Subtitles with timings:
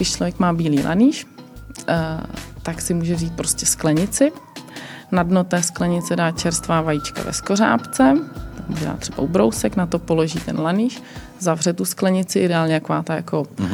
[0.00, 1.94] když člověk má bílý laníž, uh,
[2.62, 4.32] tak si může vzít prostě sklenici,
[5.12, 8.14] na dno té sklenice dá čerstvá vajíčka ve skořápce,
[8.84, 11.02] dát třeba ubrousek, na to položí ten laníž,
[11.38, 13.72] zavře tu sklenici, ideálně taková ta jako, mm-hmm.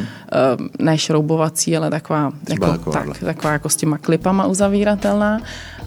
[0.61, 5.41] uh, ne šroubovací, ale taková, jako, tak, taková jako s těma klipama uzavíratelná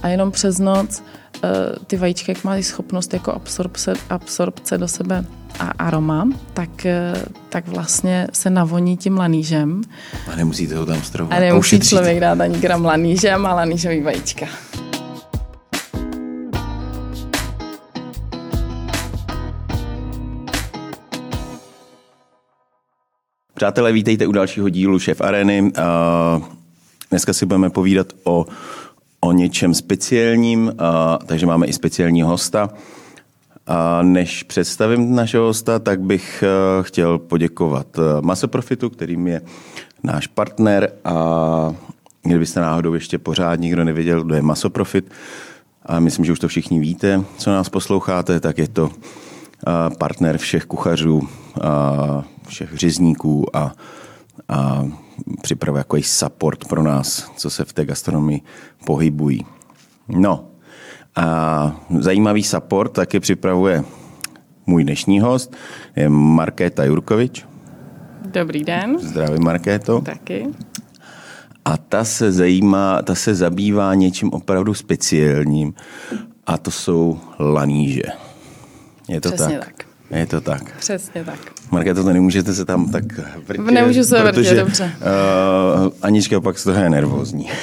[0.04, 1.04] a jenom přes noc
[1.44, 1.50] uh,
[1.88, 5.26] ty vajíčka, jak mají schopnost jako absorpce, absorpce do sebe
[5.60, 9.82] a aroma, tak, uh, tak vlastně se navoní tím lanížem.
[10.34, 11.38] A nemusíte ho tam stravovat.
[11.38, 14.46] A nemusí a člověk dát ani gram laníže a lanížový vajíčka.
[23.60, 25.72] Přátelé, vítejte u dalšího dílu Šéf Areny.
[27.10, 28.46] Dneska si budeme povídat o,
[29.20, 30.74] o něčem speciálním,
[31.26, 32.70] takže máme i speciální hosta.
[33.68, 36.44] A než představím našeho hosta, tak bych
[36.82, 37.88] chtěl poděkovat
[38.22, 39.42] Masoprofitu, kterým je
[40.04, 41.76] náš partner a
[42.24, 45.12] kdybyste náhodou ještě pořád nikdo nevěděl, kdo je Masoprofit,
[45.86, 48.90] a myslím, že už to všichni víte, co nás posloucháte, tak je to
[49.98, 51.28] partner všech kuchařů,
[52.50, 53.72] všech řezníků a,
[54.50, 54.86] a
[55.42, 58.42] připravuje jako support pro nás, co se v té gastronomii
[58.86, 59.46] pohybují.
[60.08, 60.46] No
[61.16, 63.84] a zajímavý support taky připravuje
[64.66, 65.56] můj dnešní host,
[65.96, 67.46] je Markéta Jurkovič.
[68.26, 68.98] Dobrý den.
[69.00, 70.02] Zdravím, Markéto.
[70.02, 70.48] Taky.
[71.66, 75.74] A ta se zajímá, ta se zabývá něčím opravdu speciálním
[76.48, 78.04] a to jsou laníže.
[79.08, 79.66] Je to Přesně tak?
[79.66, 79.86] tak.
[80.20, 80.78] Je to tak.
[80.78, 81.40] Přesně tak.
[81.72, 83.04] Markéto, to nemůžete se tam tak
[83.48, 83.66] vrtět.
[83.66, 84.92] Nemůžu se vrtět, dobře.
[85.02, 87.50] Uh, Anička pak z toho je nervózní.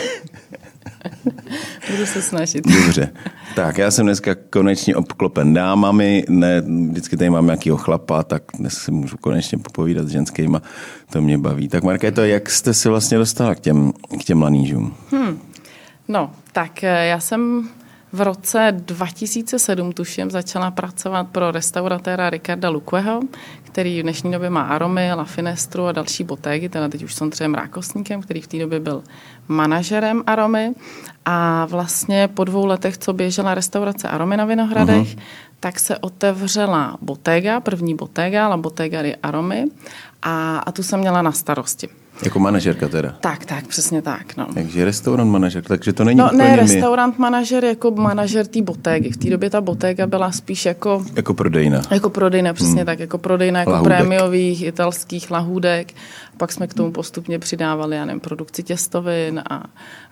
[1.90, 2.64] Budu se snažit.
[2.66, 3.08] Dobře.
[3.54, 8.74] Tak, já jsem dneska konečně obklopen dámami, ne, vždycky tady mám nějakýho chlapa, tak dnes
[8.74, 10.62] si můžu konečně popovídat s ženskýma,
[11.10, 11.68] to mě baví.
[11.68, 14.94] Tak Markéto, jak jste se vlastně dostala k těm, k těm lanížům?
[15.10, 15.38] Hmm.
[16.08, 17.68] No, tak eh, já jsem
[18.12, 23.20] v roce 2007, tuším, začala pracovat pro restauratéra Ricarda Lukweho,
[23.62, 27.30] který v dnešní době má Aromy, La Finestru a další botégy, teda teď už jsem
[27.30, 29.02] třeba Rákosníkem, který v té době byl
[29.48, 30.72] manažerem Aromy.
[31.24, 35.22] A vlastně po dvou letech, co běžela restaurace Aromy na Vinohradech, uh-huh.
[35.60, 39.64] tak se otevřela botéga, první botéga, La Bottega di Aromy,
[40.22, 41.88] a, a tu jsem měla na starosti.
[42.24, 43.14] Jako manažerka teda.
[43.20, 44.36] Tak, tak, přesně tak.
[44.36, 44.46] No.
[44.54, 49.10] Takže restaurant manažer, takže to není No úplně ne, restaurant manažer jako manažer té botégy.
[49.10, 51.04] V té době ta botéga byla spíš jako...
[51.14, 51.82] Jako prodejna.
[51.90, 52.86] Jako prodejna, přesně hmm.
[52.86, 52.98] tak.
[52.98, 53.98] Jako prodejna jako lahůdek.
[53.98, 55.92] prémiových italských lahůdek.
[56.36, 59.62] Pak jsme k tomu postupně přidávali, já nevím, produkci těstovin a,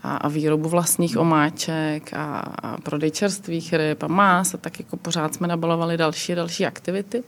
[0.02, 4.96] a, a výrobu vlastních omáček a, a prodej čerstvých ryb a más a tak jako
[4.96, 7.22] pořád jsme nabalovali další další aktivity.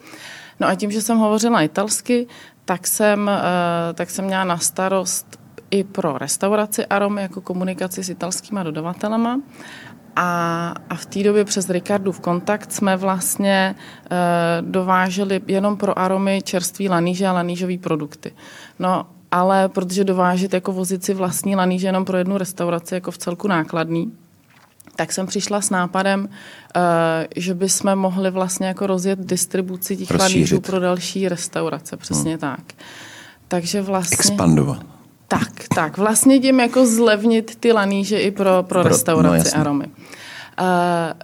[0.61, 2.27] No a tím, že jsem hovořila italsky,
[2.67, 5.39] tak jsem, eh, tak jsem měla na starost
[5.71, 9.41] i pro restauraci Aromy jako komunikaci s italskými dodavatelema.
[10.17, 13.75] A, a v té době přes Ricardu v kontakt jsme vlastně
[14.11, 18.33] e, dováželi jenom pro aromy čerství laníže a lanížové produkty.
[18.79, 23.19] No ale protože dovážet jako vozit si vlastní laníže jenom pro jednu restauraci jako v
[23.19, 24.13] celku nákladný,
[24.97, 26.83] tak jsem přišla s nápadem, uh,
[27.37, 32.39] že bychom mohli vlastně jako rozjet distribuci těch lanížů pro další restaurace, přesně hmm.
[32.39, 32.61] tak.
[33.49, 34.15] Takže vlastně...
[34.15, 34.83] Expandovat.
[35.29, 35.99] Tak, tak.
[35.99, 39.87] Vlastně tím jako zlevnit ty laníže i pro, pro, pro restauraci no, aromy.
[39.87, 39.93] Uh,
[40.59, 41.15] Eh,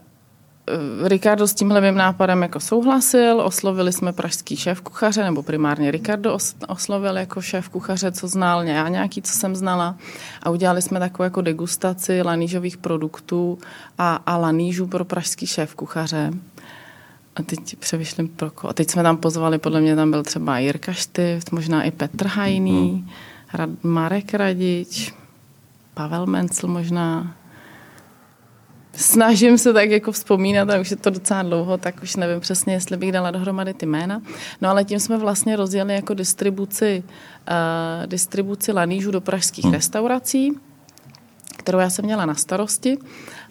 [1.04, 6.38] Ricardo s tímhle mým nápadem jako souhlasil, oslovili jsme pražský šéf kuchaře, nebo primárně Ricardo
[6.68, 9.96] oslovil jako šéf kuchaře, co znal, já nějaký, co jsem znala
[10.42, 13.58] a udělali jsme takovou jako degustaci lanížových produktů
[13.98, 16.30] a, a lanížů pro pražský šéf kuchaře.
[17.36, 18.70] A teď přemýšlím pro koho.
[18.70, 22.26] A teď jsme tam pozvali, podle mě tam byl třeba Jirka Štyft, možná i Petr
[22.26, 23.06] Hajný,
[23.54, 23.76] mm-hmm.
[23.82, 25.14] Marek Radič,
[25.94, 27.34] Pavel Mencl možná,
[28.96, 32.74] snažím se tak jako vzpomínat, a už je to docela dlouho, tak už nevím přesně,
[32.74, 34.22] jestli bych dala dohromady ty jména.
[34.60, 39.74] No ale tím jsme vlastně rozjeli jako distribuci, uh, distribuci lanížů do pražských hmm.
[39.74, 40.52] restaurací,
[41.56, 42.98] kterou já jsem měla na starosti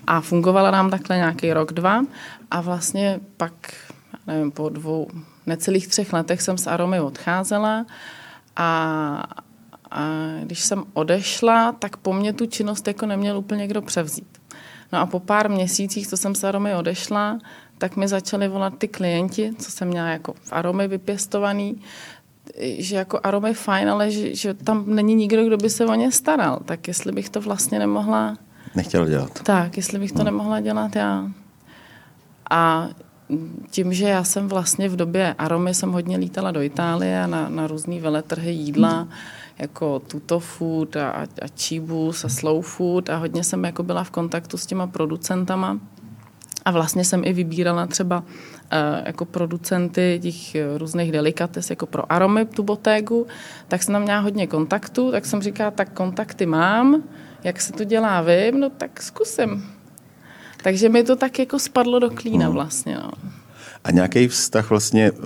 [0.07, 2.05] a fungovala nám takhle nějaký rok, dva
[2.51, 3.53] a vlastně pak,
[4.27, 5.07] nevím, po dvou,
[5.45, 7.85] necelých třech letech jsem s Aromy odcházela
[8.55, 9.23] a,
[9.91, 10.03] a
[10.43, 14.40] když jsem odešla, tak po mně tu činnost jako neměl úplně kdo převzít.
[14.93, 17.39] No a po pár měsících, co jsem z Aromy odešla,
[17.77, 21.81] tak mi začali volat ty klienti, co jsem měla jako v Aromy vypěstovaný,
[22.77, 25.95] že jako Aromy je fajn, ale že, že tam není nikdo, kdo by se o
[25.95, 26.59] ně staral.
[26.65, 28.37] Tak jestli bych to vlastně nemohla...
[28.75, 29.43] Nechtěl dělat.
[29.43, 30.23] Tak, jestli bych to no.
[30.23, 31.31] nemohla dělat já.
[32.49, 32.89] A
[33.71, 37.67] tím, že já jsem vlastně v době Aromy jsem hodně lítala do Itálie na, na
[37.67, 39.07] různý veletrhy jídla,
[39.59, 41.11] jako tuto food a,
[41.41, 45.79] a číbus a slow food a hodně jsem jako byla v kontaktu s těma producentama.
[46.65, 48.25] A vlastně jsem i vybírala třeba uh,
[49.05, 53.27] jako producenty těch různých delikates, jako pro aromy tu botégu,
[53.67, 57.03] tak jsem tam měla hodně kontaktů, tak jsem říkala, tak kontakty mám,
[57.43, 59.65] jak se to dělá vím, no tak zkusím.
[60.63, 62.53] Takže mi to tak jako spadlo do klína hmm.
[62.53, 62.95] vlastně.
[62.95, 63.11] No.
[63.83, 65.17] A nějaký vztah vlastně, uh,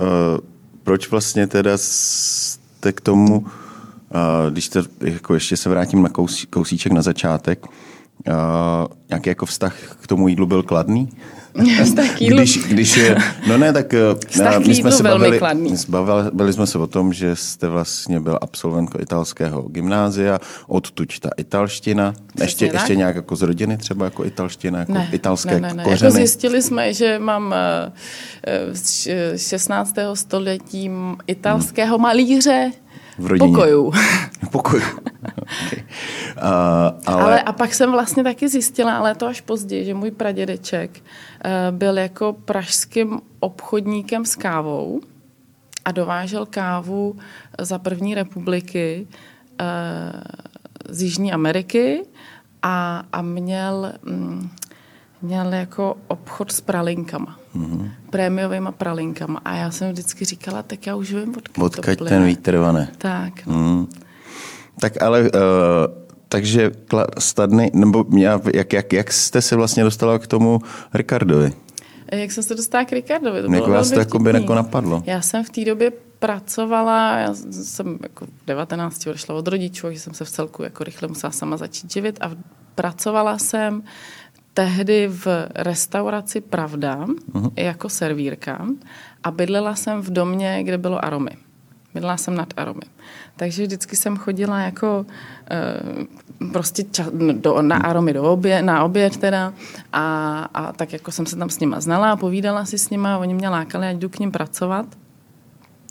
[0.84, 3.46] proč vlastně teda jste k tomu,
[4.50, 8.34] když te, jako ještě se vrátím na kous, kousíček na začátek, uh,
[9.10, 11.10] nějaký jako vztah k tomu jídlu byl kladný?
[12.20, 13.18] když, když je,
[13.48, 13.94] no ne, tak
[14.28, 15.40] Vztah my jsme se bavili,
[16.34, 22.14] bavili jsme se o tom, že jste vlastně byl absolvent italského gymnázia, odtuď ta italština,
[22.42, 25.84] ještě, ještě nějak jako z rodiny třeba jako italština, jako ne, italské ne, ne, ne.
[25.84, 26.08] kořeny.
[26.08, 27.56] Jako zjistili jsme, že mám
[28.72, 29.08] z
[29.38, 29.96] 16.
[30.14, 30.92] století
[31.28, 32.72] italského malíře,
[33.18, 33.52] v rodině.
[33.52, 33.94] Pokojů.
[34.52, 34.84] Pokojů.
[34.84, 35.84] okay.
[36.38, 36.44] uh,
[37.06, 37.24] ale...
[37.24, 37.42] ale...
[37.42, 41.98] a pak jsem vlastně taky zjistila, ale to až později, že můj pradědeček uh, byl
[41.98, 45.02] jako pražským obchodníkem s kávou
[45.86, 47.16] a dovážel kávu
[47.60, 49.08] za první republiky
[49.62, 49.68] uh,
[50.90, 52.06] z Jižní Ameriky
[52.62, 54.50] a, a měl, mm,
[55.22, 57.90] měl jako obchod s pralinkama mm-hmm.
[58.10, 59.42] prémiovými pralinkama.
[59.46, 62.92] A já jsem vždycky říkala, tak já už vím, odkud, odkud to ten vítr vane.
[62.98, 63.46] Tak.
[63.46, 63.88] Mm.
[64.80, 65.30] Tak ale, uh,
[66.30, 66.72] takže
[67.20, 68.06] stadny, nebo
[68.54, 70.60] jak, jak, jak jste se vlastně dostala k tomu
[70.94, 71.54] Ricardovi?
[72.12, 73.42] Jak jsem se dostala k Ricardovi?
[73.42, 75.04] To jak vás to jako by jako napadlo?
[75.06, 80.00] Já jsem v té době pracovala, já jsem jako v 19 odešla od rodičů, že
[80.00, 82.32] jsem se v celku jako rychle musela sama začít živit a
[82.76, 83.84] pracovala jsem
[84.56, 87.52] tehdy v restauraci Pravda uh-huh.
[87.56, 88.66] jako servírka
[89.24, 91.32] a bydlela jsem v domě, kde bylo aromy.
[91.94, 92.88] Bydlela jsem nad aromy.
[93.36, 95.06] Takže vždycky jsem chodila jako
[95.52, 99.54] e, prostě ča, do, na aromy do obě, na oběd teda
[99.94, 100.04] a,
[100.54, 103.34] a tak jako jsem se tam s nima znala a povídala si s nima, oni
[103.34, 104.86] mě lákali, ať jdu k ním pracovat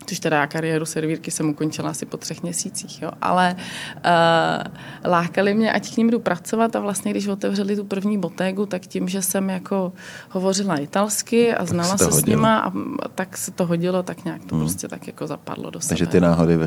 [0.06, 3.10] což teda kariéru servírky jsem ukončila asi po třech měsících, jo.
[3.22, 8.18] ale uh, lákali mě, ať k ním jdu pracovat a vlastně, když otevřeli tu první
[8.18, 9.92] botégu, tak tím, že jsem jako
[10.30, 12.72] hovořila italsky a znala se, se s nima a
[13.08, 14.64] tak se to hodilo, tak nějak to hmm.
[14.64, 15.88] prostě tak jako zapadlo do sebe.
[15.88, 16.58] Takže ty náhody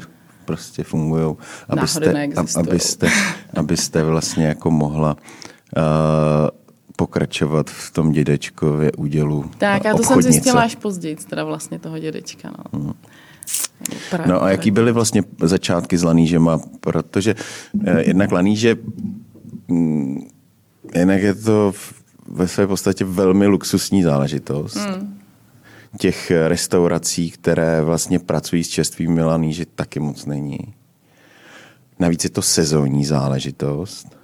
[0.45, 1.35] prostě fungují,
[1.69, 3.09] abyste, abyste,
[3.53, 5.17] abyste vlastně jako mohla
[5.77, 6.49] uh,
[6.95, 11.99] pokračovat v tom dědečkově údělu Tak, já to jsem zjistila až později, teda vlastně toho
[11.99, 12.51] dědečka.
[12.57, 12.79] No.
[12.79, 12.93] Hmm.
[14.25, 16.59] No a jaký byly vlastně začátky s lanížema?
[16.79, 17.35] Protože
[17.85, 18.75] eh, jednak laníže,
[19.67, 20.27] mm,
[20.95, 21.73] jednak je to
[22.27, 24.75] ve své podstatě velmi luxusní záležitost.
[24.75, 25.19] Hmm.
[25.97, 30.59] Těch restaurací, které vlastně pracují s čerstvými laníži, taky moc není.
[31.99, 34.17] Navíc je to sezónní záležitost.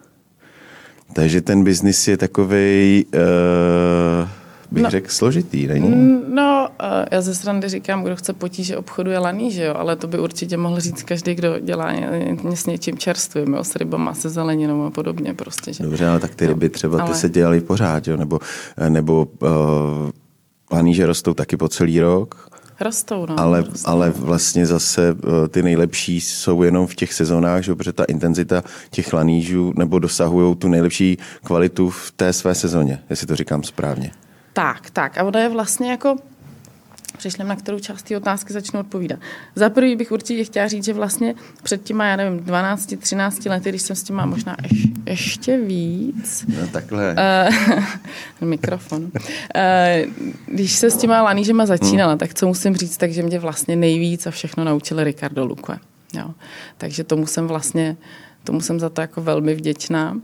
[1.14, 3.06] Takže ten biznis je takový.
[3.14, 3.20] Uh,
[4.24, 4.30] eh,
[4.74, 5.90] bych no, řekl, složitý, není?
[5.90, 6.68] Mm, no,
[7.12, 10.58] já ze srandy říkám, kdo chce potíže obchoduje laný, že jo, ale to by určitě
[10.58, 14.90] mohl říct každý, kdo dělá ně, s něčím čerstvým, jo, s rybama, se zeleninou a
[14.90, 15.74] podobně prostě.
[15.74, 15.84] Že?
[15.84, 17.12] Dobře, ale tak ty ryby třeba ale...
[17.12, 18.40] ty se dělaly pořád, jo, nebo,
[18.90, 19.50] nebo uh,
[20.72, 22.50] laníže rostou taky po celý rok,
[22.80, 23.40] Rostou, no.
[23.40, 23.90] Ale, rostou.
[23.90, 27.76] ale vlastně zase eh, ty nejlepší jsou jenom v těch sezónách, že?
[27.76, 33.28] protože ta intenzita těch lanížů nebo dosahují tu nejlepší kvalitu v té své sezóně, jestli
[33.28, 34.12] to říkám správně.
[34.54, 35.18] Tak, tak.
[35.18, 36.18] A ona je vlastně jako
[37.18, 39.20] Přišlem, na kterou část té otázky začnu odpovídat.
[39.56, 43.70] Za prvý bych určitě chtěla říct, že vlastně před těma, já nevím, 12, 13 lety,
[43.70, 46.46] když jsem s těma možná ješ, ještě víc.
[46.48, 47.16] No takhle.
[48.42, 49.04] Uh, mikrofon.
[49.04, 49.12] Uh,
[50.46, 52.20] když se s těma lanížema začínala, hmm.
[52.20, 55.80] tak co musím říct, takže mě vlastně nejvíc a všechno naučil Ricardo Luque.
[56.14, 56.32] Jo.
[56.78, 57.98] Takže tomu jsem vlastně,
[58.44, 60.18] tomu jsem za to jako velmi vděčná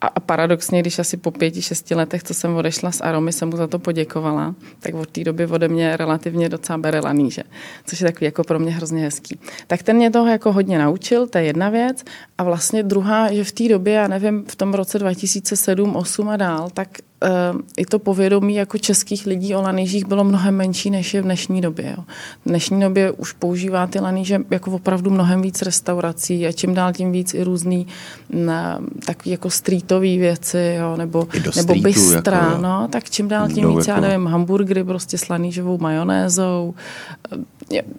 [0.00, 3.56] a paradoxně, když asi po pěti, šesti letech, co jsem odešla z Aromy, jsem mu
[3.56, 7.42] za to poděkovala, tak od té doby ode mě relativně docela bere laníže,
[7.86, 9.38] což je takový jako pro mě hrozně hezký.
[9.66, 12.04] Tak ten mě toho jako hodně naučil, to je jedna věc.
[12.38, 16.36] A vlastně druhá, že v té době, já nevím, v tom roce 2007, 2008 a
[16.36, 16.88] dál, tak
[17.76, 21.60] i to povědomí jako českých lidí o lanížích bylo mnohem menší, než je v dnešní
[21.60, 21.94] době.
[21.96, 22.04] Jo.
[22.44, 26.92] V dnešní době už používá ty laníže jako opravdu mnohem víc restaurací a čím dál
[26.92, 27.86] tím víc i různý
[28.30, 33.68] na, takový jako streetové věci, jo, nebo, nebo bystra, jako, no, tak čím dál tím
[33.68, 33.90] víc, jako...
[33.90, 36.74] já nevím, hamburgery prostě s lanížovou majonézou,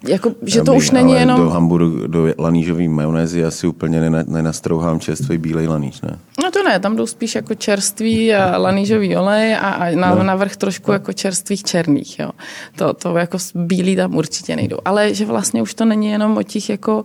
[0.08, 1.40] jako, že to už není jenom...
[1.40, 6.18] do hamburgu, do lanížový majonézy asi úplně nenastrouhám čerstvý bílej laníž, ne?
[6.44, 10.22] No to ne, tam jdou spíš jako čerstvý a lanížový olej a, a na, no.
[10.22, 12.30] navrch trošku jako čerstvých černých, jo.
[12.76, 14.78] To, to jako bílý tam určitě nejdou.
[14.84, 17.04] Ale že vlastně už to není jenom o těch jako uh,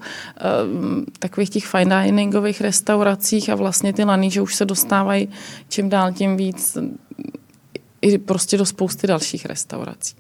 [1.20, 5.30] takových těch fine diningových restauracích a vlastně ty laníže už se dostávají
[5.70, 6.78] čím dál tím víc
[8.04, 10.16] i prostě do spousty dalších restaurací.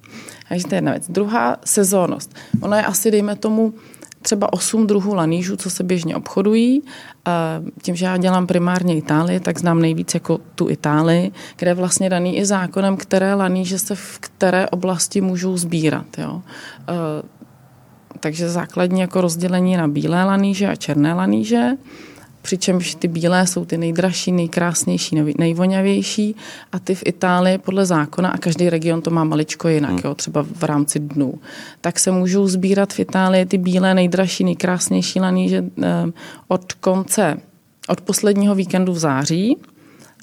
[0.50, 1.06] Takže to je jedna věc.
[1.10, 2.36] Druhá, sezónnost.
[2.62, 3.74] Ono je asi, dejme tomu,
[4.22, 6.82] třeba osm druhů lanížů, co se běžně obchodují.
[7.82, 12.10] Tím, že já dělám primárně Itálii, tak znám nejvíc jako tu Itálii, kde je vlastně
[12.10, 16.06] daný i zákonem, které laníže se v které oblasti můžou sbírat.
[16.18, 16.42] Jo.
[18.20, 21.70] Takže základní jako rozdělení na bílé laníže a černé laníže
[22.44, 26.36] přičemž ty bílé jsou ty nejdražší, nejkrásnější, nejvoňavější
[26.72, 30.02] a ty v Itálii podle zákona, a každý region to má maličko jinak, hmm.
[30.04, 31.34] jo, třeba v rámci dnů,
[31.82, 36.06] tak se můžou sbírat v Itálii ty bílé, nejdražší, nejkrásnější laníže eh,
[36.48, 37.38] od konce,
[37.88, 39.58] od posledního víkendu v září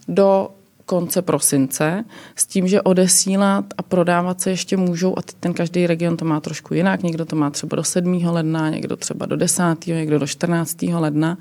[0.09, 0.49] do
[0.85, 2.05] konce prosince
[2.37, 6.41] s tím, že odesílat a prodávat se ještě můžou a ten každý region to má
[6.41, 7.03] trošku jinak.
[7.03, 8.25] Někdo to má třeba do 7.
[8.25, 9.63] ledna, někdo třeba do 10.
[9.87, 10.83] někdo do 14.
[10.83, 11.39] ledna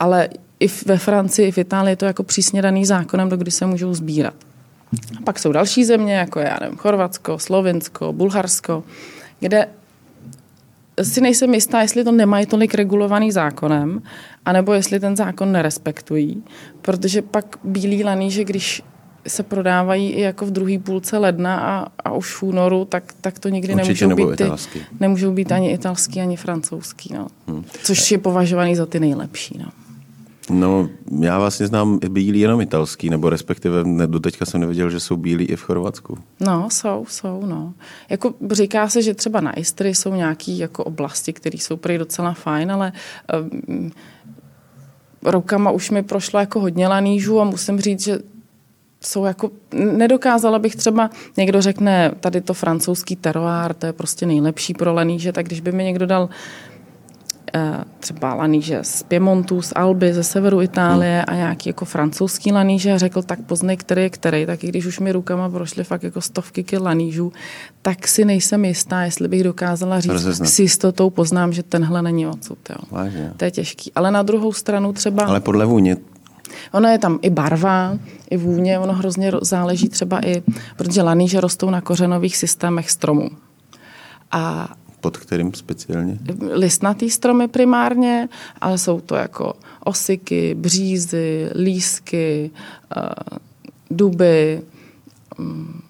[0.00, 0.28] ale
[0.60, 3.66] i ve Francii, i v Itálii je to jako přísně daný zákonem, do kdy se
[3.66, 4.34] můžou sbírat.
[5.18, 8.84] A pak jsou další země, jako já nevím, Chorvatsko, Slovinsko, Bulharsko,
[9.40, 9.68] kde
[11.02, 14.02] si nejsem jistá, jestli to nemají tolik regulovaný zákonem,
[14.44, 16.42] anebo jestli ten zákon nerespektují,
[16.82, 18.82] protože pak bílí laní, že když
[19.26, 23.38] se prodávají i jako v druhé půlce ledna a, a už v únoru, tak, tak
[23.38, 27.14] to nikdy Určitě nemůžou být, ty, nemůžou být ani italský, ani francouzský.
[27.14, 27.26] No.
[27.48, 27.64] Hmm.
[27.82, 29.58] Což je považovaný za ty nejlepší.
[29.58, 29.70] No.
[30.50, 30.88] No,
[31.20, 35.16] já vlastně znám bílí jenom italský, nebo respektive ne, do teďka jsem nevěděl, že jsou
[35.16, 36.18] bílí i v Chorvatsku.
[36.40, 37.74] No, jsou, jsou, no.
[38.08, 42.32] Jako říká se, že třeba na Istry jsou nějaké jako oblasti, které jsou prý docela
[42.32, 42.92] fajn, ale
[43.70, 43.90] um,
[45.22, 48.18] rokama už mi prošlo jako hodně lanížů a musím říct, že
[49.00, 54.74] jsou jako, nedokázala bych třeba, někdo řekne, tady to francouzský teroár, to je prostě nejlepší
[54.74, 56.28] pro laníže, tak když by mi někdo dal
[58.00, 62.98] třeba laníže z Piemontu, z Alby, ze severu Itálie a nějaký jako francouzský laníže a
[62.98, 64.46] řekl, tak poznej, který je který.
[64.46, 67.32] Tak i když už mi rukama prošly fakt jako stovky kil lanížů,
[67.82, 70.48] tak si nejsem jistá, jestli bych dokázala říct, Rozeznat.
[70.48, 72.58] s jistotou poznám, že tenhle není odsud.
[72.70, 72.76] Jo.
[72.90, 73.32] Vážně.
[73.36, 73.92] To je těžký.
[73.94, 75.24] Ale na druhou stranu třeba...
[75.24, 75.96] Ale podle vůně
[76.72, 77.98] Ono je tam i barva,
[78.30, 80.42] i vůně, ono hrozně záleží třeba i,
[80.76, 83.30] protože laníže rostou na kořenových systémech stromů.
[84.32, 84.68] A
[85.00, 86.18] pod kterým speciálně?
[86.52, 88.28] Listnatý stromy primárně,
[88.60, 89.54] ale jsou to jako
[89.84, 92.50] osiky, břízy, lísky,
[92.96, 93.38] uh,
[93.90, 94.62] duby.
[95.38, 95.82] Um,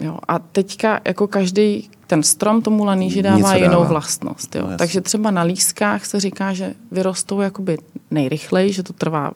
[0.00, 0.18] jo.
[0.28, 3.84] A teďka jako každý ten strom tomu laníži dává Něco jinou dává.
[3.88, 4.54] vlastnost.
[4.54, 4.66] Jo.
[4.70, 7.78] No, Takže třeba na lískách se říká, že vyrostou jakoby
[8.10, 9.32] nejrychleji, že to trvá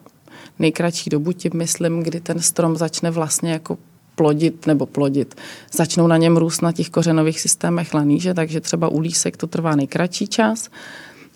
[0.59, 3.79] nejkratší dobu, tím myslím, kdy ten strom začne vlastně jako
[4.21, 5.35] plodit nebo plodit.
[5.73, 9.77] Začnou na něm růst na těch kořenových systémech laníže, takže třeba u lísek to trvá
[9.77, 10.69] nejkratší čas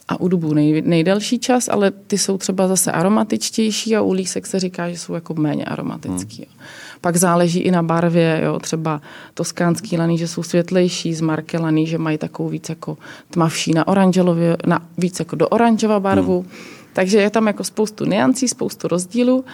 [0.08, 4.46] a u dubů nej, nejdelší čas, ale ty jsou třeba zase aromatičtější a u lísek
[4.46, 6.36] se říká, že jsou jako méně aromatický.
[6.36, 6.66] Hmm.
[7.00, 9.00] Pak záleží i na barvě, jo, třeba
[9.34, 12.98] toskánský laníže jsou světlejší, z marke laníže mají takovou víc jako
[13.30, 16.40] tmavší na oranželově, na víc jako do oranžova barvu.
[16.40, 16.50] Hmm.
[16.92, 19.44] Takže je tam jako spoustu niancí, spoustu rozdílů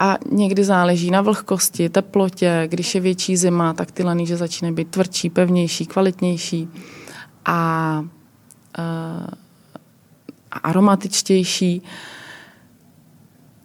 [0.00, 2.66] a někdy záleží na vlhkosti, teplotě.
[2.70, 6.68] Když je větší zima, tak ty laníže začínají být tvrdší, pevnější, kvalitnější
[7.44, 8.00] a,
[8.78, 9.26] uh,
[10.50, 11.82] a aromatičtější.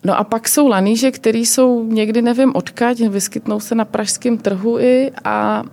[0.04, 4.80] No a pak jsou laníže, které jsou někdy, nevím odkaď, vyskytnou se na pražském trhu
[4.80, 5.64] i a,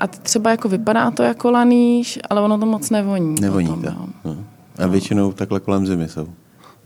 [0.00, 3.34] a třeba jako vypadá to jako laníž, ale ono to moc nevoní.
[3.40, 4.28] Nevoní potom, to.
[4.28, 4.36] No.
[4.78, 6.28] A většinou takhle kolem zimy jsou.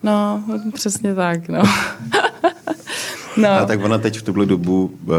[0.02, 1.62] No, přesně tak, no.
[3.36, 3.48] No.
[3.48, 5.14] A tak ona teď v tuhle dobu uh,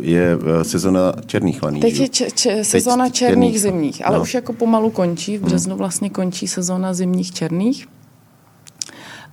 [0.00, 1.80] je uh, sezona černých laní.
[1.80, 4.22] Teď je če- če- sezona teď černých, černých zimních, ale no.
[4.22, 5.36] už jako pomalu končí.
[5.36, 5.48] V hmm.
[5.48, 7.86] březnu vlastně končí sezona zimních černých.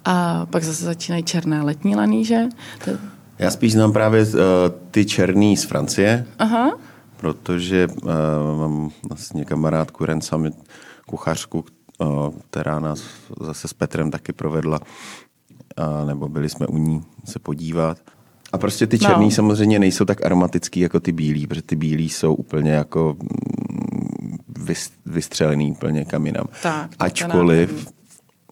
[0.06, 2.44] A pak zase začínají černé letní laníže.
[2.86, 2.92] To...
[3.40, 4.40] Já spíš znám právě uh,
[4.92, 6.26] ty černý z Francie.
[6.40, 6.78] Aha.
[7.18, 8.10] Protože uh,
[8.60, 10.54] mám vlastně kamarádku Ren Summit,
[11.06, 11.66] kuchařku,
[12.50, 13.04] která nás
[13.42, 14.80] zase s Petrem taky provedla,
[16.08, 17.98] nebo byli jsme u ní se podívat.
[18.52, 19.32] A prostě ty černý no.
[19.32, 24.38] samozřejmě nejsou tak aromatický jako ty bílí, protože ty bílí jsou úplně jako mm,
[25.06, 26.46] vystřelený úplně kam jinam.
[26.64, 27.88] Tak, Ačkoliv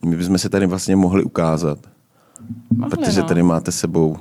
[0.05, 1.79] my bychom se tady vlastně mohli ukázat,
[2.69, 3.27] mohli, protože no.
[3.27, 4.17] tady máte sebou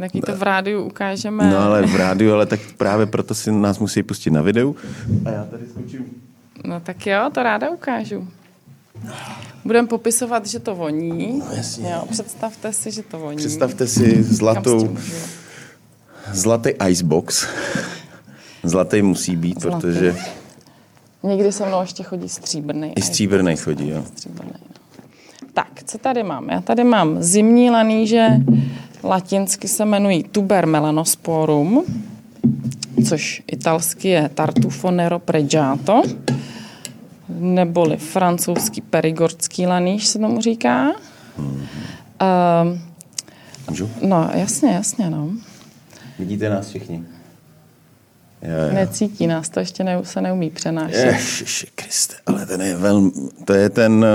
[0.00, 1.50] Taky to v rádiu ukážeme.
[1.50, 4.76] No ale v rádiu, ale tak právě proto si nás musí pustit na videu.
[5.24, 6.04] A já tady skočím.
[6.64, 8.28] No tak jo, to ráda ukážu.
[9.64, 11.38] Budeme popisovat, že to voní.
[11.38, 11.90] No, jasně.
[11.90, 13.36] Jo, představte si, že to voní.
[13.36, 14.96] Představte si zlatou,
[16.32, 17.46] zlatý icebox.
[18.62, 19.80] Zlatý musí být, zlatý.
[19.80, 20.16] protože...
[21.22, 22.92] Někdy se mnou ještě chodí stříbrný.
[22.96, 24.04] I stříbrný chodí, jo.
[24.06, 24.74] Stříbrný, no.
[25.54, 26.48] Tak, co tady mám?
[26.48, 28.28] Já tady mám zimní laníže,
[29.04, 31.84] latinsky se jmenují tuber melanosporum,
[33.08, 36.02] což italsky je Tartufo nero pregiato,
[37.38, 40.92] neboli francouzský perigordský laníž se tomu říká.
[41.38, 41.66] Hmm.
[42.22, 42.78] Uh,
[43.70, 43.90] Můžu?
[44.02, 45.30] No, jasně, jasně, no.
[46.18, 47.04] Vidíte nás všichni?
[48.42, 48.74] Jo, jo.
[48.74, 51.06] Necítí nás, to ještě ne, se neumí přenášet.
[51.06, 53.10] Ježiši Kriste, ale ten je velmi,
[53.44, 54.06] to je ten,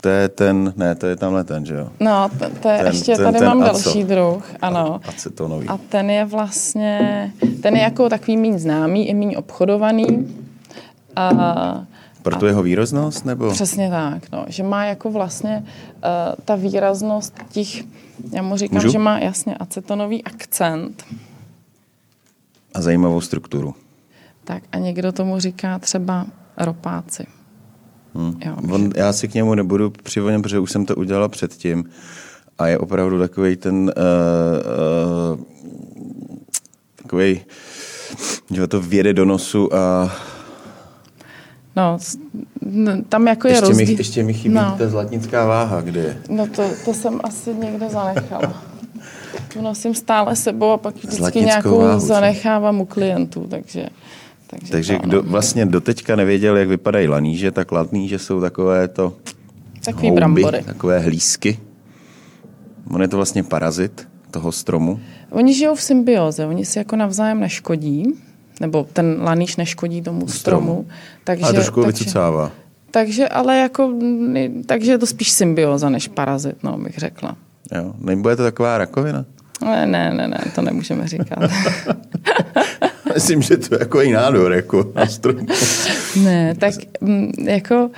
[0.00, 1.88] to je ten, ne, to je tamhle ten, že jo?
[2.00, 3.72] No, to, to je ten, ještě, ten, tady ten mám aco.
[3.72, 5.00] další druh, ano.
[5.08, 5.68] Acetonový.
[5.68, 10.36] A ten je vlastně, ten je jako takový méně známý i méně obchodovaný.
[11.16, 11.84] A,
[12.22, 13.50] pro tu jeho výraznost, nebo?
[13.50, 16.00] Přesně tak, no, že má jako vlastně uh,
[16.44, 17.84] ta výraznost těch,
[18.32, 18.90] já mu říkám, Můžu?
[18.90, 21.04] že má jasně acetonový akcent.
[22.74, 23.74] A zajímavou strukturu.
[24.44, 27.26] Tak a někdo tomu říká třeba ropáci.
[28.14, 28.40] Hmm.
[28.44, 31.84] Jo, On, já si k němu nebudu přivoněn, protože už jsem to udělala předtím.
[32.58, 35.44] A je opravdu takový ten uh, uh,
[37.02, 37.40] takový,
[38.50, 40.12] že to věde do nosu a
[42.62, 43.86] No, tam jako je ještě rozdíl.
[43.86, 44.74] Mi, ještě mi chybí no.
[44.78, 46.18] ta zlatnická váha, kde je?
[46.28, 48.62] No to, to jsem asi někde zanechala.
[49.52, 53.86] Tu nosím stále sebou a pak vždycky Zlatnickou nějakou váhu, zanechávám u klientů, takže...
[54.46, 55.28] Takže, takže to, kdo no.
[55.30, 59.14] vlastně doteďka nevěděl, jak vypadají laníže, tak laníže jsou takové to
[59.84, 60.62] Takový houby, brambory.
[60.62, 61.58] takové hlízky.
[62.90, 65.00] On je to vlastně parazit toho stromu.
[65.30, 68.04] Oni žijou v symbioze, oni si jako navzájem neškodí,
[68.60, 70.66] nebo ten laníš neškodí tomu stromu.
[70.66, 70.86] stromu
[71.24, 72.52] takže, a trošku takže, vycucává.
[72.90, 73.92] Takže, ale jako,
[74.66, 77.36] takže je to spíš symbioza než parazit, no, bych řekla.
[77.76, 79.24] Jo, nebude to taková rakovina?
[79.64, 81.38] Ne, ne, ne, ne to nemůžeme říkat.
[83.14, 85.46] Myslím, že to je jako i nádor, jako na stromu.
[86.22, 86.74] ne, tak
[87.44, 87.90] jako uh,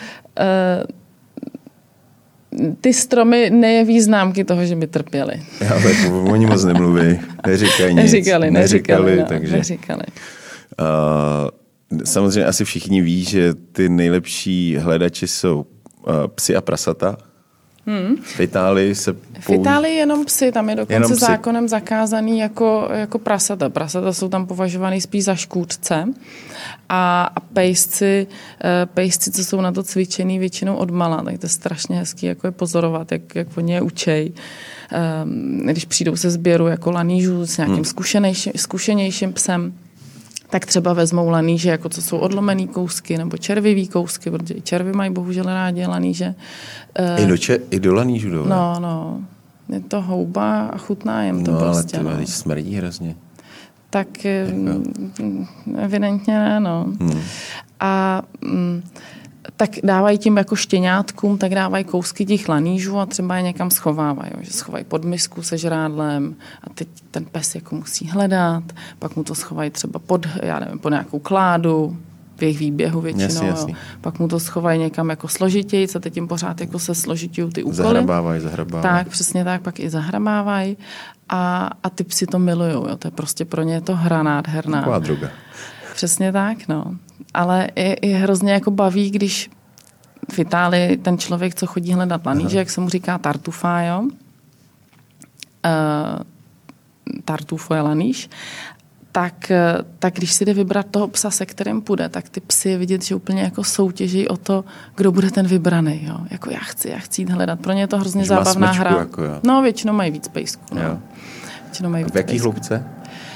[2.81, 5.43] ty stromy nejeví známky toho, že by trpěli.
[5.61, 8.13] Já, tak oni moc nemluví, neříkají nic.
[8.13, 9.57] Neříkali, neříkali, neříkali no, takže...
[9.57, 10.03] neříkali.
[10.81, 11.51] Uh,
[12.05, 15.67] samozřejmě asi všichni ví, že ty nejlepší hledači jsou
[16.07, 17.17] uh, psy a prasata.
[17.87, 18.17] Hmm.
[18.17, 19.45] V Itálii se použ...
[19.47, 23.69] V Itálii jenom psy, tam je dokonce zákonem zakázaný jako, jako prasata.
[23.69, 26.05] Prasata jsou tam považovaný spíš za škůdce
[26.89, 28.27] a, a pejsci,
[28.65, 32.27] eh, pejsci, co jsou na to cvičený většinou od mala, tak to je strašně hezký
[32.27, 34.33] jako je pozorovat, jak, jak oni je učej.
[35.25, 37.85] Um, když přijdou se sběru jako lanížů s nějakým hmm.
[37.85, 39.75] zkušenějším, zkušenějším psem,
[40.53, 45.13] tak třeba vezmou laníže, jako co jsou odlomený kousky nebo červivý kousky, protože červy mají
[45.13, 46.35] bohužel rádi laníže.
[47.17, 48.49] I do, če- i do lanížu dole?
[48.49, 49.21] No, no.
[49.69, 51.99] Je to houba a chutná jim to no, prostě.
[51.99, 52.27] Ale to no.
[52.27, 53.15] smrdí hrozně.
[53.91, 54.83] Tak jako.
[55.79, 56.87] evidentně ne, no.
[57.01, 57.21] Hmm.
[57.81, 58.83] A mm,
[59.57, 64.33] tak dávají tím jako štěňátkům, tak dávají kousky těch lanížů a třeba je někam schovávají.
[64.41, 68.65] Že schovají pod misku se žrádlem a teď ten pes jako musí hledat,
[68.99, 71.97] pak mu to schovají třeba pod, já nevím, pod nějakou kládu,
[72.37, 73.47] v jejich výběhu většinou.
[73.47, 73.73] Jasně.
[73.73, 73.79] Jo.
[74.01, 77.63] Pak mu to schovají někam jako složitěji, co teď jim pořád jako se složitějí ty
[77.63, 77.77] úkoly.
[77.77, 78.83] Zahrabávají, zahrabávají.
[78.83, 80.77] Tak, přesně tak, pak i zahrabávají
[81.29, 82.89] a, a ty psi to milujou.
[82.89, 82.97] Jo.
[82.97, 84.79] To je prostě pro ně je to hra nádherná.
[84.79, 85.29] Taková druga.
[85.95, 86.85] Přesně tak, no.
[87.35, 89.51] Ale je, je hrozně jako baví, když
[90.33, 94.01] v Itálii ten člověk, co chodí hledat laníže, jak se mu říká tartufa, jo?
[94.01, 94.09] Uh,
[97.25, 98.31] tartufo je laníž,
[99.13, 99.53] tak,
[99.99, 103.03] tak když si jde vybrat toho psa, se kterým půjde, tak ty psy je vidět,
[103.03, 104.65] že úplně jako soutěží o to,
[104.97, 106.05] kdo bude ten vybraný.
[106.05, 106.19] Jo?
[106.31, 107.61] Jako já chci, já chci jít hledat.
[107.61, 108.99] Pro ně je to hrozně Když zábavná smečku, hra.
[108.99, 109.41] Jako jo.
[109.43, 110.75] No, většinou mají víc pejsků.
[110.75, 111.01] No.
[111.65, 112.85] Většinou mají víc v jaký hloubce?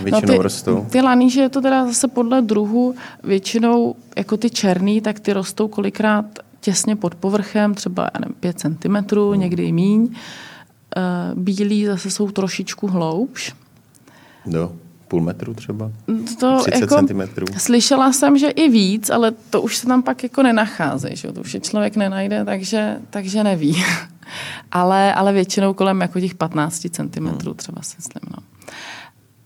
[0.00, 0.87] Většinou no ty, rostou?
[0.90, 2.94] Ty laníže je to teda zase podle druhu.
[3.24, 6.24] Většinou jako ty černý, tak ty rostou kolikrát
[6.61, 9.40] těsně pod povrchem, třeba nevím, 5 cm, hmm.
[9.40, 10.14] někdy i míň.
[11.35, 13.54] Bílí zase jsou trošičku hloubš.
[14.46, 14.72] Do
[15.09, 15.90] půl metru třeba?
[16.40, 17.46] To 30 jako, centimetrů?
[17.59, 21.32] Slyšela jsem, že i víc, ale to už se tam pak jako nenachází, že?
[21.32, 23.85] to už je člověk nenajde, takže, takže neví.
[24.72, 27.54] ale, ale většinou kolem jako těch 15 cm hmm.
[27.56, 28.30] třeba si myslím.
[28.30, 28.56] No.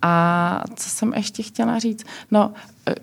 [0.02, 2.04] A co jsem ještě chtěla říct?
[2.30, 2.52] No,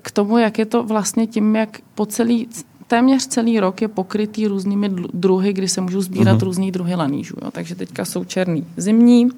[0.02, 2.50] k tomu, jak je to vlastně tím, jak po celý,
[2.88, 6.46] téměř celý rok je pokrytý různými druhy, kdy se můžou sbírat uh-huh.
[6.46, 7.36] různý druhy lanížů.
[7.42, 7.52] Jo.
[7.52, 9.30] Takže teďka jsou černý zimní,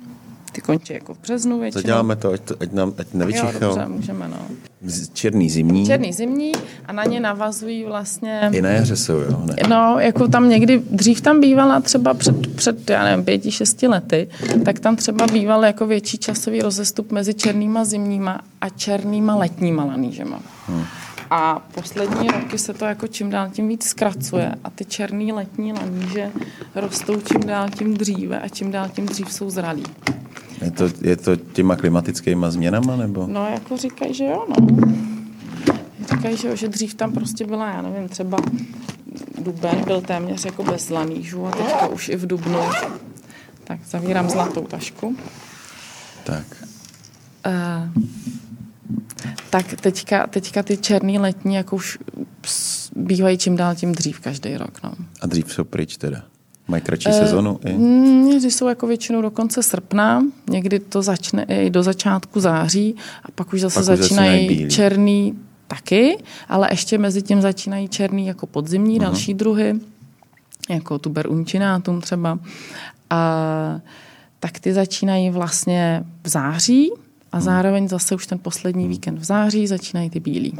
[0.51, 1.81] Ty končí jako v březnu většinou.
[1.81, 3.53] Zaděláme to, ať, to, ať, nám, ať nevyčichal.
[3.53, 4.37] Jo, dobře, můžeme, no.
[5.13, 5.85] Černý zimní.
[5.85, 6.51] Černý zimní
[6.85, 8.49] a na ně navazují vlastně...
[8.51, 9.41] I na jaře jsou, jo?
[9.45, 9.55] Ne?
[9.69, 14.27] No, jako tam někdy, dřív tam bývala třeba před, před já nevím, pěti, šesti lety,
[14.65, 20.39] tak tam třeba býval jako větší časový rozestup mezi černýma zimníma a černýma letníma lanížema.
[20.67, 20.83] Hmm.
[21.29, 25.73] A poslední roky se to jako čím dál tím víc zkracuje a ty černý letní
[25.73, 26.31] laníže
[26.75, 29.83] rostou čím dál tím dříve a čím dál tím dřív jsou zralí.
[30.61, 33.27] Je to, je to těma klimatickými změnama, nebo?
[33.27, 34.67] No, jako říkají, že jo, no.
[36.11, 38.37] Říkají, že, jo, že dřív tam prostě byla, já nevím, třeba
[39.39, 42.59] duben byl téměř jako bez lanížů a teďka už i v dubnu.
[43.63, 45.15] Tak zavírám zlatou tašku.
[46.23, 46.45] Tak.
[47.47, 48.03] Uh,
[49.49, 51.97] tak teďka, teďka ty černý letní jako už
[52.95, 54.83] bývají čím dál tím dřív každý rok.
[54.83, 54.91] No.
[55.21, 56.23] A dřív jsou pryč teda?
[56.67, 57.59] Mají kratší uh, sezonu?
[57.65, 57.73] I?
[57.73, 63.31] Někdy jsou jako většinou do konce srpna, někdy to začne i do začátku září a
[63.31, 66.17] pak už zase pak začínají, začínají černý taky,
[66.49, 69.03] ale ještě mezi tím začínají černý jako podzimní uh-huh.
[69.03, 69.79] další druhy,
[70.69, 72.39] jako tuber uncinatum třeba.
[73.09, 73.81] A,
[74.39, 76.91] tak ty začínají vlastně v září,
[77.31, 80.53] a zároveň zase už ten poslední víkend v září začínají ty bílí.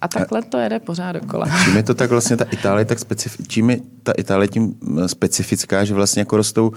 [0.00, 1.46] A takhle to jede pořád dokola.
[1.50, 4.74] A čím je to tak vlastně ta Itálie tak specif- čím je ta Itálie tím
[5.06, 6.72] specifická, že vlastně jako rostou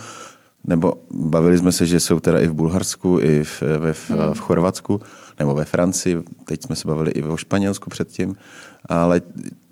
[0.68, 4.34] nebo bavili jsme se, že jsou teda i v Bulharsku, i v, ve, v, hmm.
[4.34, 5.02] v Chorvatsku,
[5.40, 8.36] nebo ve Francii, teď jsme se bavili i o Španělsku předtím,
[8.86, 9.22] ale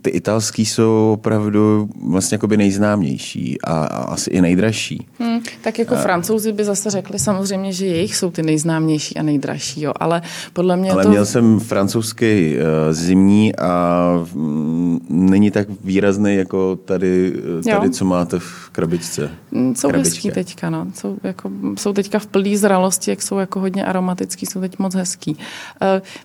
[0.02, 5.08] ty italský jsou opravdu vlastně jakoby nejznámější a, a asi i nejdražší.
[5.20, 5.98] Hmm, tak jako a...
[5.98, 10.22] francouzi by zase řekli samozřejmě, že jejich jsou ty nejznámější a nejdražší, jo, ale
[10.54, 11.10] podle mě Ale to...
[11.10, 18.06] měl jsem francouzský uh, zimní a mm, není tak výrazný jako tady, eh, tady co
[18.06, 19.30] máte v krabičce.
[19.52, 20.10] Hmm, jsou Krabička.
[20.10, 20.88] hezký teďka, no.
[20.94, 24.96] Jsou, jako, jsou teďka v plný zralosti, jak jsou jako hodně aromatický, jsou teď moc
[24.96, 25.32] hezký.
[25.32, 25.38] Uh,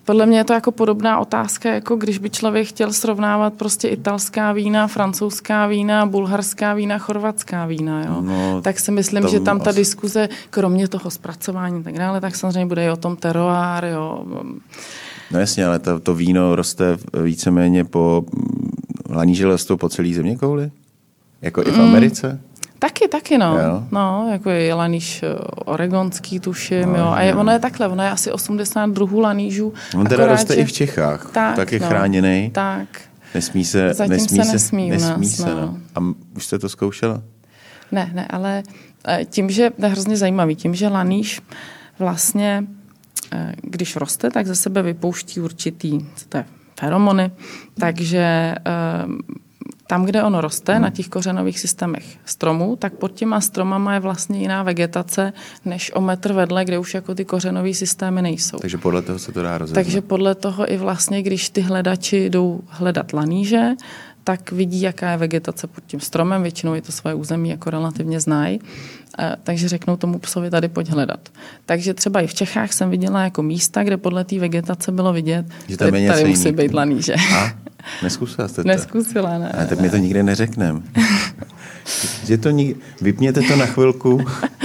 [0.05, 4.51] podle mě je to jako podobná otázka, jako když by člověk chtěl srovnávat prostě italská
[4.51, 8.03] vína, francouzská vína, bulharská vína, chorvatská vína.
[8.03, 8.21] Jo?
[8.21, 9.79] No, tak si myslím, tam že tam ta asi...
[9.79, 13.85] diskuze, kromě toho zpracování tak dále, tak samozřejmě bude i o tom teroár.
[13.85, 14.25] Jo?
[15.31, 18.23] No jasně, ale to, to víno roste víceméně po
[19.09, 20.71] laníže rostou po celý země kouli?
[21.41, 21.81] Jako i v mm.
[21.81, 22.39] Americe?
[22.79, 23.59] Taky, taky, no.
[23.59, 23.83] Jo.
[23.91, 25.27] No, jako je laníž eh,
[25.65, 27.07] oregonský, tuším, no, jo.
[27.07, 29.73] A je, ono je takhle, ono je asi 80 druhů lanížů.
[29.97, 30.61] On teda roste že...
[30.61, 32.51] i v Čechách, tak, tak je no, chráněný.
[32.53, 32.87] Tak.
[33.35, 35.61] Nesmí se, Zatím nesmí se, nesmí, nesmí, nesmí se, no.
[35.61, 35.77] no.
[35.95, 37.23] A už jste to zkoušela?
[37.91, 38.63] Ne, ne, ale
[39.07, 41.41] eh, tím, že to je hrozně zajímavý, tím, že laníž
[41.99, 42.63] vlastně,
[43.33, 46.45] eh, když roste, tak ze sebe vypouští určitý, co to je,
[46.79, 47.31] feromony,
[47.79, 48.55] takže
[49.87, 50.81] tam, kde ono roste, hmm.
[50.81, 55.33] na těch kořenových systémech stromů, tak pod těma stromama je vlastně jiná vegetace,
[55.65, 58.57] než o metr vedle, kde už jako ty kořenové systémy nejsou.
[58.57, 59.83] Takže podle toho se to dá rozeznat.
[59.83, 63.75] Takže podle toho i vlastně, když ty hledači jdou hledat laníže,
[64.27, 68.19] tak vidí, jaká je vegetace pod tím stromem, většinou je to svoje území jako relativně
[68.19, 68.59] znají,
[69.43, 71.29] takže řeknou tomu psovi tady pojď hledat.
[71.65, 75.45] Takže třeba i v Čechách jsem viděla jako místa, kde podle té vegetace bylo vidět,
[75.67, 77.15] že tady, tady musí být laníže.
[77.35, 77.51] A?
[78.03, 78.67] Neskusila jste to?
[78.67, 79.49] Neskusila, ne.
[79.51, 80.83] A tak mi to nikdy neřeknem.
[82.25, 82.77] že to nik...
[83.01, 84.21] Vypněte to na chvilku,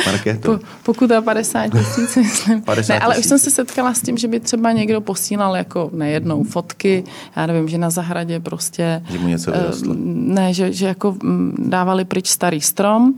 [0.07, 0.59] Markéto.
[0.59, 2.63] Po, pokuta 50 tisíc, myslím.
[2.63, 5.91] 50 ne, ale už jsem se setkala s tím, že by třeba někdo posílal jako
[5.93, 7.05] nejednou fotky,
[7.37, 9.03] já nevím, že na zahradě prostě...
[9.11, 9.95] Že mu něco vyrostlo.
[10.07, 13.15] Ne, že, že jako mm, dávali pryč starý strom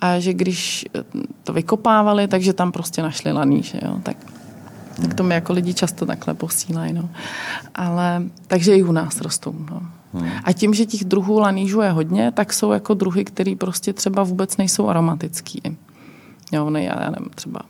[0.00, 0.86] a že když
[1.44, 4.16] to vykopávali, takže tam prostě našli laníže, jo, tak
[5.02, 6.92] tak to mi jako lidi často takhle posílají.
[6.92, 7.08] No.
[7.74, 9.54] Ale, takže i u nás rostou.
[9.70, 9.82] No.
[10.16, 10.30] Hmm.
[10.44, 14.22] A tím, že těch druhů lanížů je hodně, tak jsou jako druhy, které prostě třeba
[14.22, 15.62] vůbec nejsou aromatický.
[16.52, 17.60] Jo, ne, já nevím, třeba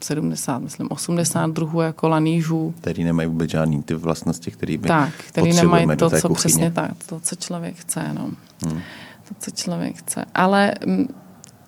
[0.00, 2.74] 70, myslím 80 druhů jako lanížů.
[2.80, 6.34] Který nemají vůbec žádný ty vlastnosti, které by Tak, který nemají to, co kuchyně.
[6.34, 8.10] přesně tak, to, co člověk chce.
[8.12, 8.30] No.
[8.66, 8.80] Hmm.
[9.28, 10.24] To, co člověk chce.
[10.34, 11.08] Ale m,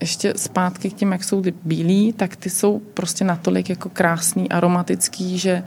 [0.00, 4.48] ještě zpátky k těm, jak jsou ty bílí, tak ty jsou prostě natolik jako krásný,
[4.48, 5.62] aromatický, že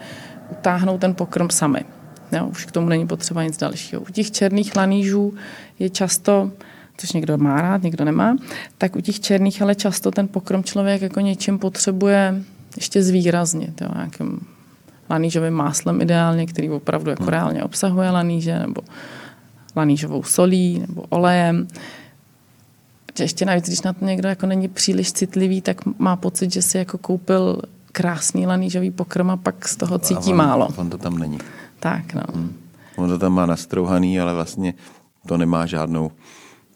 [0.52, 1.86] utáhnou ten pokrm sami.
[2.32, 4.02] Jo, už k tomu není potřeba nic dalšího.
[4.02, 5.34] U těch černých lanížů
[5.80, 6.52] je často,
[6.98, 8.38] což někdo má rád, někdo nemá,
[8.78, 12.44] tak u těch černých ale často ten pokrm člověk jako něčím potřebuje
[12.76, 13.82] ještě zvýraznit.
[13.82, 14.40] Jo, nějakým
[15.10, 17.32] lanížovým máslem ideálně, který opravdu jako hmm.
[17.32, 18.82] reálně obsahuje laníže, nebo
[19.76, 21.68] lanížovou solí, nebo olejem
[23.20, 26.78] ještě navíc, když na to někdo jako není příliš citlivý, tak má pocit, že si
[26.78, 30.68] jako koupil krásný lanížový pokrm a pak z toho cítí on, málo.
[30.78, 31.38] On to tam není.
[31.82, 32.22] Tak, no.
[32.34, 32.54] Hmm.
[32.96, 34.74] On to tam má nastrouhaný, ale vlastně
[35.28, 36.12] to nemá žádnou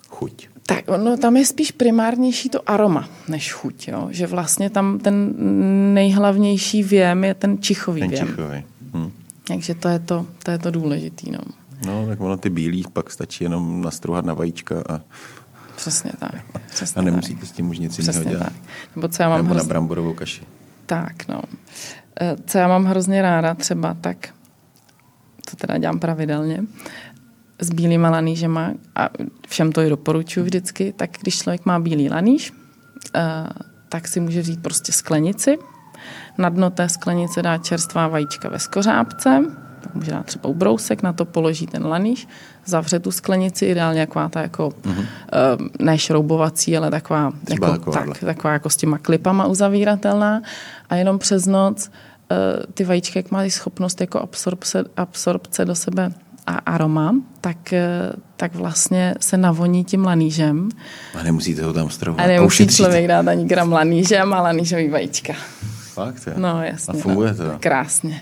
[0.09, 0.47] chuť.
[0.67, 4.07] Tak, no tam je spíš primárnější to aroma než chuť, jo?
[4.11, 5.33] že vlastně tam ten
[5.93, 8.27] nejhlavnější věm je ten čichový Ten věm.
[8.27, 8.63] čichový.
[8.93, 9.11] Hm.
[9.47, 11.31] Takže to je to, to, je to důležitý.
[11.31, 11.39] No.
[11.85, 15.01] No, tak ono ty bílý pak stačí jenom nastruhat na vajíčka a,
[15.75, 16.35] Přesně tak.
[16.69, 18.43] Přesně a nemusíte s tím už nic jiného dělat.
[18.43, 18.53] tak.
[18.95, 20.41] Nebo co já mám Nebo na hrozně, bramborovou kaši.
[20.85, 21.41] tak, no.
[22.21, 24.17] Eh, Co já mám hrozně ráda třeba, tak
[25.45, 26.63] to teda dělám pravidelně,
[27.59, 29.09] s bílýma lanížema a
[29.47, 32.53] všem to i doporučuji vždycky, tak když člověk má bílý laníž,
[33.15, 33.21] eh,
[33.89, 35.57] tak si může vzít prostě sklenici,
[36.37, 39.45] na dno té sklenice dá čerstvá vajíčka ve skořápce,
[39.81, 42.27] tak může dát třeba ubrousek, na to položí ten laníž,
[42.65, 45.05] zavře tu sklenici, ideálně taková ta jako, mm-hmm.
[45.79, 50.41] ne šroubovací, ale taková, jako, tak, taková jako s těma klipama uzavíratelná
[50.89, 51.91] a jenom přes noc
[52.73, 56.11] ty vajíčka, jak mají schopnost jako absorpce, absorpce do sebe
[56.47, 60.69] a aroma, tak, eh, tak vlastně se navoní tím lanížem
[61.19, 62.25] A nemusíte ho tam stravovat.
[62.25, 62.83] a nemusí ušetříte.
[62.83, 65.33] člověk dát ani gram laníže a má lanížový vajíčka.
[65.93, 66.33] Fakt, jo?
[66.37, 66.99] No jasně.
[66.99, 67.37] A funguje no.
[67.37, 67.57] to?
[67.59, 68.21] Krásně.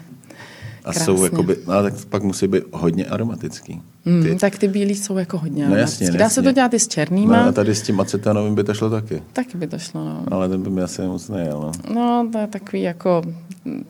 [0.86, 1.06] A krásně.
[1.06, 3.82] jsou jakoby, no, tak pak musí být hodně aromatický.
[4.06, 6.44] Mm, Ty, tak ty bílí jsou jako hodně No jasně, Dá se jasně.
[6.44, 7.44] to dělat i s černýma.
[7.44, 9.24] no, a tady s tím acetanovým by to šlo taky.
[9.34, 10.24] Taky by to šlo, no.
[10.32, 11.72] Ale ten by mi asi moc nejel.
[11.90, 11.94] No.
[11.96, 13.22] No, to je takový jako,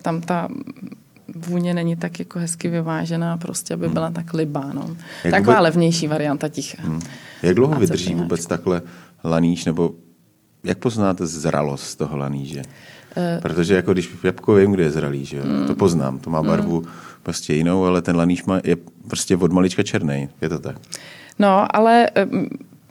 [0.02, 0.48] tam ta
[1.48, 4.96] vůně není tak jako hezky vyvážená, prostě aby byla tak libá, no.
[5.24, 6.82] Jak Taková vůbec- levnější varianta ticha.
[6.82, 7.00] Hmm.
[7.42, 8.82] Jak dlouho vydrží vůbec takhle
[9.24, 9.90] laníž, nebo
[10.64, 12.62] jak poznáte zralost toho laníže?
[13.16, 13.38] Eh.
[13.42, 15.42] Protože jako když jabko vím, kde je zralý, že jo?
[15.46, 15.66] Hmm.
[15.66, 16.84] to poznám, to má barvu
[17.24, 18.76] prostě jinou, ale ten laníž má, je
[19.08, 20.76] prostě od malička černý, je to tak?
[21.38, 22.08] No, ale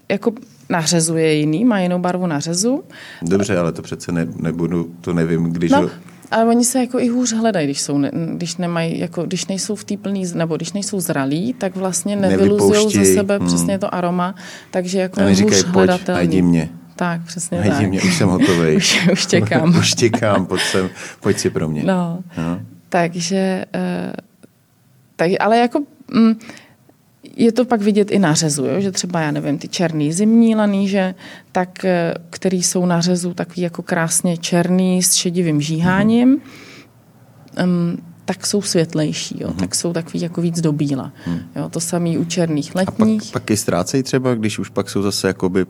[0.10, 0.32] jako
[0.70, 2.84] nařezuje jiný, má jinou barvu nařezu.
[3.22, 5.90] Dobře, ale to přece ne, nebudu, to nevím, když No, ho...
[6.32, 8.02] ale oni se jako i hůř hledají, když, jsou,
[8.36, 13.06] když, nemají, jako, když nejsou v té plný, nebo když nejsou zralí, tak vlastně nevyluzují
[13.06, 13.48] ze sebe hmm.
[13.48, 14.36] přesně to aroma,
[14.72, 16.70] takže jako A je neříkají, hůř pojď, najdi mě.
[16.96, 17.88] Tak, přesně Najdi tak.
[17.88, 18.76] mě, už jsem hotový.
[18.78, 19.76] už, už čekám.
[19.80, 21.84] už čekám, pojď, sem, pojď si pro mě.
[21.84, 22.60] No, No.
[22.94, 24.14] Takže, eh,
[25.16, 26.34] tak, ale jako mm,
[27.38, 28.82] je to pak vidět i na řezu, jo?
[28.82, 31.16] že třeba, já nevím, ty černý zimní laníže,
[31.52, 36.38] tak, eh, který jsou na řezu takový jako krásně černý s šedivým žíháním,
[37.64, 39.54] um, tak jsou světlejší, jo?
[39.54, 41.12] tak jsou takový jako víc do bíla.
[41.56, 41.70] Jo?
[41.70, 43.32] To samý u černých A pak, letních.
[43.32, 45.66] pak i ztrácejí třeba, když už pak jsou zase jakoby,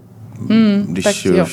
[0.49, 1.45] Hmm, když tak jo.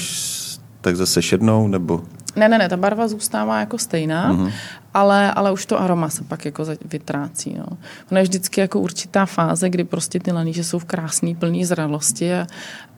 [0.80, 2.02] Tak zase šednou, nebo...
[2.36, 4.46] Ne, ne, ne, ta barva zůstává jako stejná, Mhm.
[4.46, 4.52] mm-hmm.
[4.94, 7.54] ale, ale už to aroma se pak jako vytrácí.
[7.58, 7.66] No.
[8.10, 12.34] Ono je vždycky jako určitá fáze, kdy prostě ty laníže jsou v krásný, plný zralosti
[12.34, 12.46] a,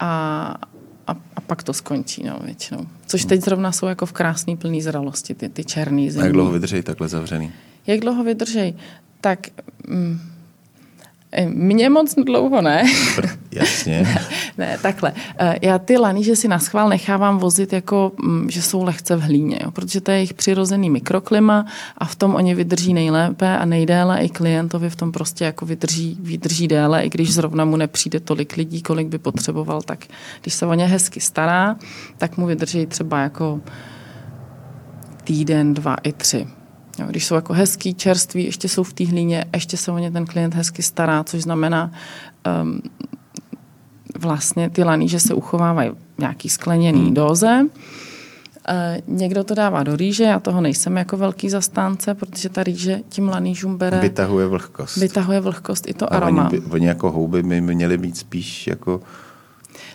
[0.00, 0.54] a,
[1.06, 2.86] a, a pak to skončí no, většinou.
[3.06, 6.24] Což teď zrovna jsou jako v krásný, plný zralosti, ty, ty černý A zimní.
[6.24, 7.52] jak dlouho vydrží takhle zavřený?
[7.86, 8.74] Jak dlouho vydržej?
[9.20, 9.38] Tak
[9.88, 10.20] mm,
[11.48, 12.84] mě moc dlouho ne.
[13.52, 14.06] Jasně.
[14.58, 15.12] Ne, takhle.
[15.38, 19.20] Eh, Já ty laníže si na schvál nechávám vozit jako, mm, že jsou lehce v
[19.20, 19.70] hlíně, jo?
[19.70, 21.66] protože to je jejich přirozený mikroklima
[21.98, 26.16] a v tom oni vydrží nejlépe a nejdéle i klientovi v tom prostě jako vydrží,
[26.20, 30.06] vydrží déle, i když zrovna mu nepřijde tolik lidí, kolik by potřeboval, tak
[30.42, 31.76] když se o ně hezky stará,
[32.18, 33.60] tak mu vydrží třeba jako
[35.24, 36.46] týden, dva i tři.
[36.98, 40.10] Jo, když jsou jako hezký, čerství, ještě jsou v té hlíně, ještě se o ně
[40.10, 41.92] ten klient hezky stará, což znamená,
[42.62, 42.82] um,
[44.18, 47.14] vlastně ty laníže se uchovávají v nějaký skleněný hmm.
[47.14, 47.66] doze.
[48.68, 53.00] E, někdo to dává do rýže, já toho nejsem jako velký zastánce, protože ta rýže
[53.08, 54.96] tím lanížům bere, Vytahuje vlhkost.
[54.96, 56.48] vytahuje vlhkost i to A aroma.
[56.48, 59.00] Oni, by, oni jako houby by měli být spíš jako...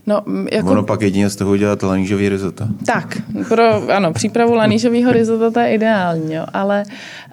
[0.08, 2.68] No, jako, Ono pak jedině z toho udělat lanížový risotto.
[2.86, 6.84] Tak, pro ano, přípravu lanížového risota to je ideální, jo, ale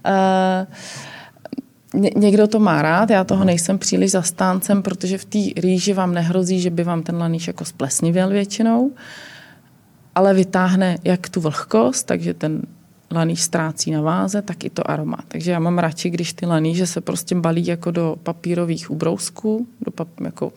[0.06, 5.92] uh, ně, někdo to má rád, já toho nejsem příliš zastáncem, protože v té rýži
[5.92, 8.90] vám nehrozí, že by vám ten laníž jako splesnivěl většinou,
[10.14, 12.62] ale vytáhne jak tu vlhkost, takže ten
[13.12, 15.18] laníž ztrácí na váze, tak i to aroma.
[15.28, 19.90] Takže já mám radši, když ty laníže se prostě balí jako do papírových ubrousků, do
[19.90, 20.52] pap, jako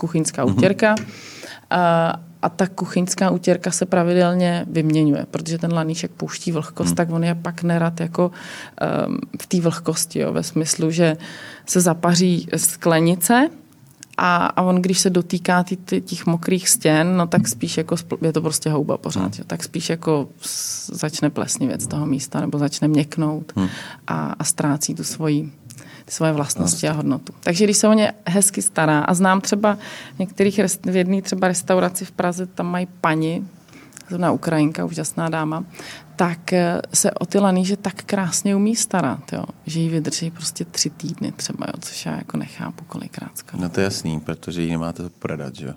[0.00, 0.94] kuchyňská utěrka.
[1.70, 6.96] A, a ta kuchyňská utěrka se pravidelně vyměňuje, protože ten laníšek pouští vlhkost, hmm.
[6.96, 11.16] tak on je pak nerad jako um, v té vlhkosti, jo, ve smyslu, že
[11.66, 13.48] se zapaří sklenice
[14.18, 17.96] a, a on, když se dotýká tý, tý, těch mokrých stěn, no tak spíš jako,
[18.22, 20.28] je to prostě houba pořád, jo, tak spíš jako
[20.92, 23.68] začne plesnivět z toho místa, nebo začne měknout Hmm.
[24.06, 25.52] a, a ztrácí tu svoji
[26.10, 27.32] svoje vlastnosti a hodnotu.
[27.40, 29.78] Takže když se o ně hezky stará a znám třeba
[30.16, 33.44] v některých, v jedné třeba restauraci v Praze, tam mají pani,
[34.08, 35.64] zrovna Ukrajinka, úžasná dáma,
[36.16, 40.64] tak eh, se o ty laníže tak krásně umí starat, jo, že jí vydrží prostě
[40.64, 43.62] tři týdny třeba, jo, což já jako nechápu kolikrát skoro.
[43.62, 45.72] No to je jasný, protože ji nemáte to prodat, že jo?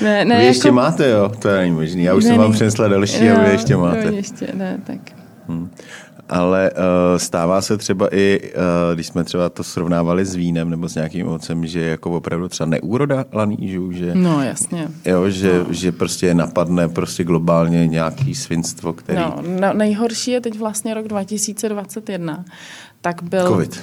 [0.00, 0.56] ne, ne, vy jako...
[0.56, 1.32] ještě máte, jo?
[1.38, 2.02] To není možný.
[2.02, 3.98] Já už ne, jsem vám přinesla další no, a vy ještě máte.
[3.98, 4.98] Ještě, ne, tak.
[5.48, 5.70] Hmm
[6.30, 6.76] ale uh,
[7.16, 11.26] stává se třeba i, uh, když jsme třeba to srovnávali s vínem nebo s nějakým
[11.26, 14.14] ovocem, že jako opravdu třeba neúroda lanížů, že...
[14.14, 14.88] No, jasně.
[15.04, 15.66] Jo, že, no.
[15.70, 19.18] že prostě napadne prostě globálně nějaký svinstvo, který...
[19.18, 22.44] No, no, nejhorší je teď vlastně rok 2021.
[23.00, 23.48] Tak byl...
[23.48, 23.80] Covid.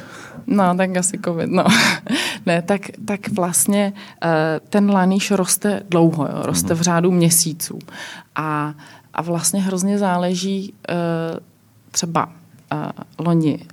[0.47, 1.63] No, tak asi covid, no.
[2.45, 4.29] ne, tak, tak vlastně uh,
[4.69, 6.77] ten laníž roste dlouho, jo, roste mm-hmm.
[6.77, 7.79] v řádu měsíců.
[8.35, 8.73] A,
[9.13, 11.39] a vlastně hrozně záleží uh,
[11.91, 12.31] třeba uh,
[13.25, 13.65] loni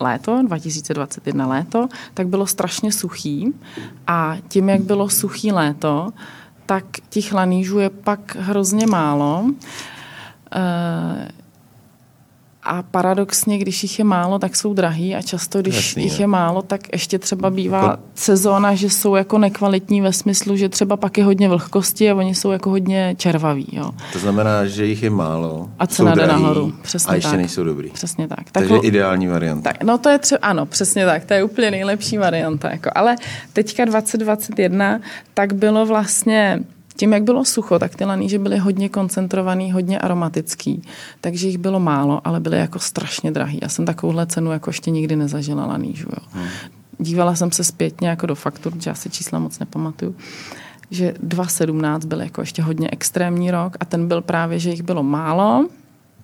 [0.00, 3.54] léto, 2021 léto, tak bylo strašně suchý
[4.06, 6.10] a tím, jak bylo suchý léto,
[6.66, 9.40] tak těch lanížů je pak hrozně málo.
[9.42, 9.52] Uh,
[12.66, 16.26] a paradoxně, když jich je málo, tak jsou drahý a často, když Jasný, jich je
[16.26, 18.02] málo, tak ještě třeba bývá jako...
[18.14, 22.34] sezóna, že jsou jako nekvalitní ve smyslu, že třeba pak je hodně vlhkosti a oni
[22.34, 23.66] jsou jako hodně červaví.
[23.72, 23.90] Jo.
[24.12, 26.72] To znamená, že jich je málo, A cena jde nahoru.
[26.82, 27.38] Přesně a ještě tak.
[27.38, 27.90] nejsou dobrý.
[27.90, 28.50] Přesně tak.
[28.52, 29.72] Takže tak, ideální varianta.
[29.72, 32.70] Tak, no to je třeba, ano, přesně tak, to je úplně nejlepší varianta.
[32.70, 32.90] Jako.
[32.94, 33.16] Ale
[33.52, 35.00] teďka 2021,
[35.34, 36.60] tak bylo vlastně
[36.96, 40.82] tím, jak bylo sucho, tak ty laníže byly hodně koncentrovaný, hodně aromatický,
[41.20, 43.58] takže jich bylo málo, ale byly jako strašně drahý.
[43.62, 46.08] Já jsem takovouhle cenu jako ještě nikdy nezažila lanížu.
[46.08, 46.26] Jo.
[46.30, 46.46] Hmm.
[46.98, 50.14] Dívala jsem se zpětně jako do faktur, že já si čísla moc nepamatuju
[50.90, 55.02] že 2017 byl jako ještě hodně extrémní rok a ten byl právě, že jich bylo
[55.02, 55.68] málo,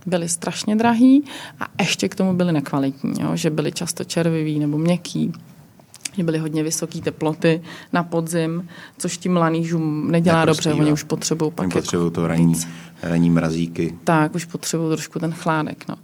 [0.06, 1.24] byly strašně drahý
[1.60, 3.36] a ještě k tomu byly nekvalitní, jo?
[3.36, 5.32] že byly často červivý nebo měkký
[6.12, 11.50] že byly hodně vysoké teploty na podzim, což tím lanížům nedělá dobře, oni už potřebují
[11.50, 12.54] pak Oni potřebují jako to ranní,
[13.02, 13.98] ranní mrazíky.
[14.04, 15.84] Tak, už potřebují trošku ten chládek.
[15.88, 15.96] No.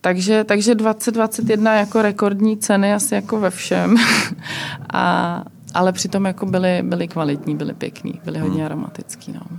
[0.00, 3.96] Takže, takže 2021 jako rekordní ceny asi jako ve všem.
[4.92, 5.44] A,
[5.74, 8.66] ale přitom jako byly, byly kvalitní, byly pěkný, byly hodně hmm.
[8.66, 9.32] aromatický.
[9.32, 9.58] No.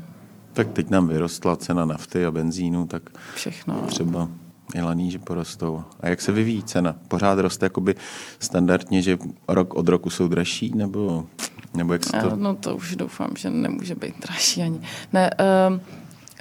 [0.54, 3.04] Tak teď nám vyrostla cena nafty a benzínu, tak
[3.36, 3.82] Všechno.
[3.88, 4.28] třeba
[4.74, 5.84] i laníže porostou.
[6.00, 6.96] A jak se vyvíjí cena?
[7.08, 7.96] Pořád roste jakoby
[8.40, 11.26] standardně, že rok od roku jsou dražší, nebo,
[11.74, 12.36] nebo jak se to...
[12.36, 14.80] No to už doufám, že nemůže být dražší ani.
[15.14, 15.30] Ne,
[15.70, 15.82] um,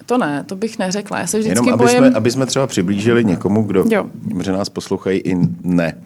[0.07, 1.19] to ne, to bych neřekla.
[1.19, 1.99] Já se vždycky Jenom aby, bojím...
[1.99, 4.07] jsme, aby jsme třeba přiblížili někomu, kdo, jo.
[4.43, 6.03] že nás poslouchají i ne,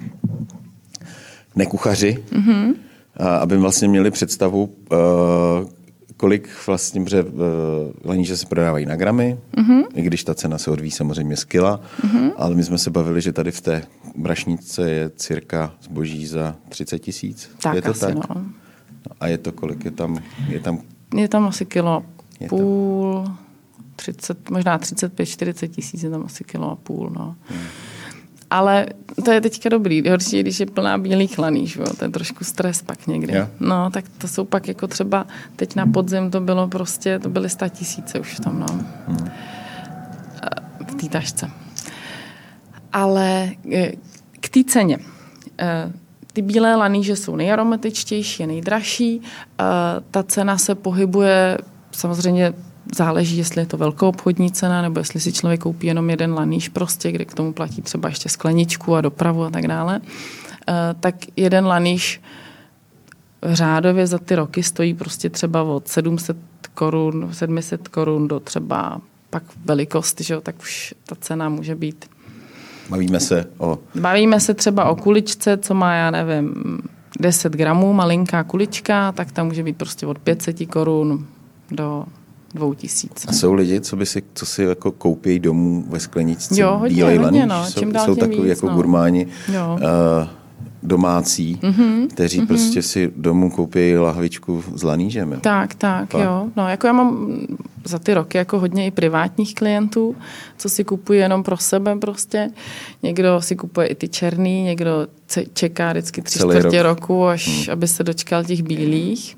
[1.56, 2.74] nekuchaři, mm-hmm.
[3.16, 4.98] a aby vlastně měli představu, uh,
[6.16, 7.30] kolik vlastně, protože uh,
[8.04, 9.84] laníže se prodávají na gramy, mm-hmm.
[9.94, 12.32] i když ta cena se odvíjí samozřejmě z kila, mm-hmm.
[12.36, 13.82] ale my jsme se bavili, že tady v té
[14.16, 17.50] brašničce je cirka zboží za 30 tisíc.
[17.62, 18.14] Tak je to asi, tak?
[18.14, 18.46] No.
[19.20, 19.84] A je to kolik?
[19.84, 20.78] Je tam, je tam...
[21.16, 22.02] Je tam asi kilo
[22.40, 23.24] je půl,
[23.96, 27.12] 30, možná 35-40 tisíc, je tam asi kilo a půl.
[27.16, 27.36] No.
[27.48, 27.66] Hmm.
[28.50, 28.86] Ale
[29.24, 30.08] to je teďka dobrý.
[30.08, 31.86] Horší, když je plná bílých laní, že jo?
[31.98, 33.32] to je trošku stres pak někdy.
[33.32, 33.48] Yeah.
[33.60, 37.48] No, tak to jsou pak jako třeba, teď na podzim to bylo prostě, to byly
[37.48, 38.66] sta tisíce už tam, no.
[39.06, 39.30] Hmm.
[40.88, 41.50] V té tašce.
[42.92, 43.92] Ale eh,
[44.40, 44.98] k té ceně.
[45.58, 45.92] Eh,
[46.32, 49.20] ty bílé laníže jsou nejaromatičtější, nejdražší.
[49.22, 49.64] Eh,
[50.10, 51.58] ta cena se pohybuje
[51.90, 52.52] samozřejmě
[52.94, 56.68] záleží, jestli je to velkou obchodní cena, nebo jestli si člověk koupí jenom jeden laníž
[56.68, 60.00] prostě, kde k tomu platí třeba ještě skleničku a dopravu a tak dále,
[60.68, 62.20] eh, tak jeden laníž
[63.42, 66.36] řádově za ty roky stojí prostě třeba od 700
[66.74, 72.04] korun, 700 korun do třeba pak velikost, že jo, tak už ta cena může být.
[72.88, 73.78] Bavíme se o...
[73.94, 76.54] Bavíme se třeba o kuličce, co má, já nevím,
[77.20, 81.26] 10 gramů, malinká kulička, tak tam může být prostě od 500 korun
[81.70, 82.04] do
[82.56, 83.26] dvou tisíc.
[83.28, 86.96] A jsou lidi, co, by si, co si jako koupí domů ve skleničce jo, hodně,
[86.96, 87.64] bílej hodně, no.
[87.78, 88.74] Čím jsou, jsou takový víc, jako no.
[88.74, 89.78] gurmáni jo.
[89.82, 90.28] Uh,
[90.82, 92.46] domácí, mm-hmm, kteří mm-hmm.
[92.46, 95.32] prostě si domů koupí lahvičku s lanížem.
[95.32, 95.38] Jo.
[95.40, 96.24] Tak, tak, Pak.
[96.24, 96.46] jo.
[96.56, 97.36] No, jako já mám
[97.84, 100.16] za ty roky jako hodně i privátních klientů,
[100.58, 102.50] co si kupují jenom pro sebe prostě.
[103.02, 105.06] Někdo si kupuje i ty černý, někdo
[105.52, 106.98] čeká vždycky tři Celý čtvrtě rok.
[106.98, 107.72] roku, až hmm.
[107.72, 109.36] aby se dočkal těch bílých.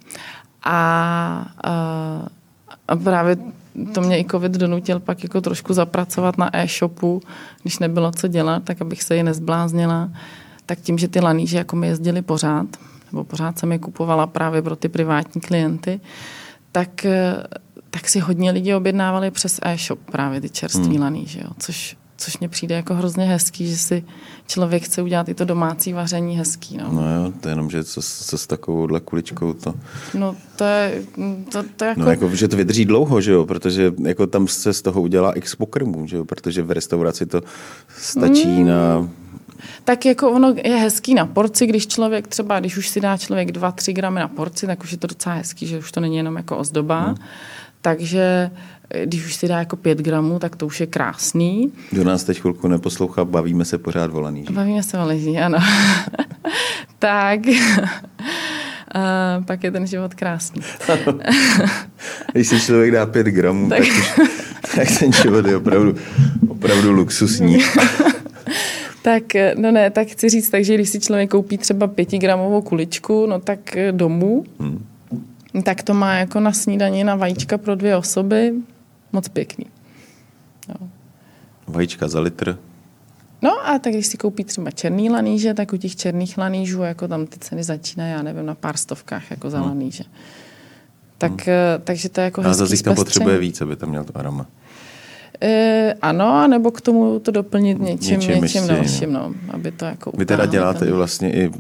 [0.64, 2.28] A uh,
[2.88, 3.37] a právě
[3.94, 7.22] to mě i covid donutil pak jako trošku zapracovat na e-shopu,
[7.62, 10.09] když nebylo co dělat, tak abych se ji nezbláznila.
[10.66, 12.66] Tak tím, že ty laníže jako mi jezdili pořád,
[13.12, 16.01] nebo pořád jsem je kupovala právě pro ty privátní klienty,
[16.72, 17.07] tak,
[17.90, 21.03] tak si hodně lidi objednávali přes e-shop právě ty čerství hmm.
[21.03, 24.04] laníže, jo, což což mě přijde jako hrozně hezký, že si
[24.46, 26.76] člověk chce udělat i to domácí vaření hezký.
[26.76, 29.74] No, no jo, to je jenom, že co, co s takovouhle kuličkou to...
[30.14, 31.03] No to je,
[31.53, 32.01] to, to jako...
[32.01, 35.32] No jako, že to vydrží dlouho, že jo, protože jako tam se z toho udělá
[35.32, 37.42] x pokrmů, že jo, protože v restauraci to
[37.88, 38.66] stačí mm.
[38.66, 39.09] na
[39.84, 43.51] Tak jako ono je hezký na porci, když člověk třeba, když už si dá člověk
[43.51, 46.36] 2-3 gramy na porci, tak už je to docela hezký, že už to není jenom
[46.36, 47.01] jako ozdoba.
[47.01, 47.16] Hmm.
[47.83, 48.51] Takže
[48.91, 51.72] eh, když už si dá jako 5 gramů, tak to už je krásný.
[51.91, 54.53] Kdo nás teď chvilku neposlouchá, bavíme se pořád o laníži.
[54.53, 55.59] Bavíme se o laníži, ano.
[56.99, 57.41] tak,
[58.95, 60.62] a pak je ten život krásný.
[62.33, 64.14] když si člověk dá 5 gramů, tak, tak, už,
[64.76, 65.95] tak ten život je opravdu,
[66.49, 67.59] opravdu luxusní.
[69.03, 73.26] Tak, eh, no ne, tak chci říct, takže když si člověk koupí třeba pětigramovou kuličku,
[73.26, 74.85] no tak eh, domů, hmm.
[75.62, 78.54] Tak to má jako na snídaní na vajíčka pro dvě osoby
[79.12, 79.66] moc pěkný.
[80.68, 80.88] No.
[81.66, 82.59] Vajíčka za litr?
[83.42, 87.09] No a tak když si koupí třeba černý laníže, tak u těch černých lanížů jako
[87.09, 89.68] tam ty ceny začínají, já nevím, na pár stovkách jako za hmm.
[89.68, 90.04] laníže.
[91.18, 91.82] Tak, hmm.
[91.84, 94.46] takže to je jako A zase tam potřebuje víc, aby tam měl to aroma.
[95.42, 100.12] E, ano, nebo k tomu to doplnit něčím, něčím, něčím dalším, no, aby to jako
[100.18, 100.88] Vy teda děláte ten...
[100.88, 101.54] i vlastně i, uh,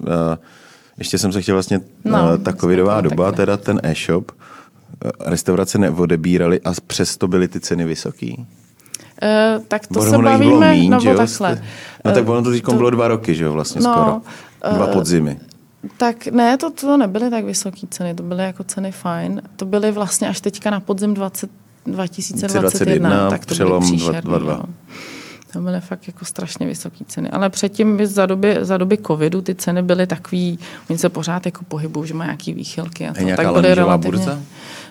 [0.98, 3.32] ještě jsem se chtěl vlastně, no, uh, ta covidová doba, takhle.
[3.32, 8.46] teda ten e-shop, uh, restaurace neodebírali a přesto byly ty ceny vysoký?
[9.22, 11.62] Uh, tak to ono se bavíme, míň, no takhle.
[12.04, 12.72] No tak ono to teď to...
[12.72, 14.20] bylo dva roky, že jo, vlastně no, skoro.
[14.76, 15.38] Dva podzimy.
[15.96, 19.42] Tak ne, to, to nebyly tak vysoké ceny, to byly jako ceny fajn.
[19.56, 21.50] To byly vlastně až teďka na podzim 20,
[21.86, 24.56] 2021, tak to přelom byly příšerný, 22.
[24.56, 24.64] No.
[25.52, 27.30] To byly fakt jako strašně vysoké ceny.
[27.30, 30.58] Ale předtím za doby, za doby covidu ty ceny byly takový,
[30.90, 33.08] oni se pořád jako pohybují, že mají nějaký výchylky.
[33.08, 34.40] A to, tak byly relativně, burza?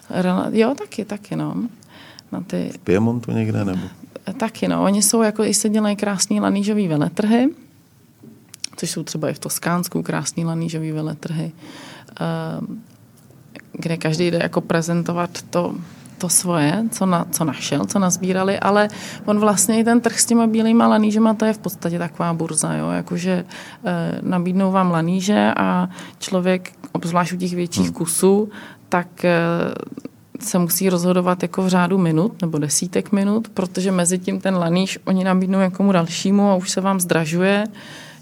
[0.10, 1.56] Rela, jo, taky, taky, no.
[2.32, 3.82] Na ty, v Piemontu někde nebo?
[4.38, 4.84] Taky, no.
[4.84, 7.50] Oni jsou jako, i se dělají krásný lanížový veletrhy,
[8.76, 11.52] což jsou třeba i v Toskánsku krásný lanížový veletrhy,
[12.20, 12.82] ehm,
[13.72, 15.76] kde každý jde jako prezentovat to,
[16.18, 18.88] to svoje, co, na, co našel, co nazbírali, ale
[19.26, 22.74] on vlastně i ten trh s těma bílýma lanížema, to je v podstatě taková burza,
[22.74, 22.90] jo?
[22.90, 23.46] jakože e,
[24.22, 25.90] nabídnou vám laníže a
[26.20, 27.94] člověk, obzvlášť u těch větších hmm.
[27.94, 28.50] kusů,
[28.90, 29.38] tak e,
[30.40, 35.00] se musí rozhodovat jako v řádu minut nebo desítek minut, protože mezi tím ten laníž
[35.06, 37.64] oni nabídnou někomu dalšímu a už se vám zdražuje,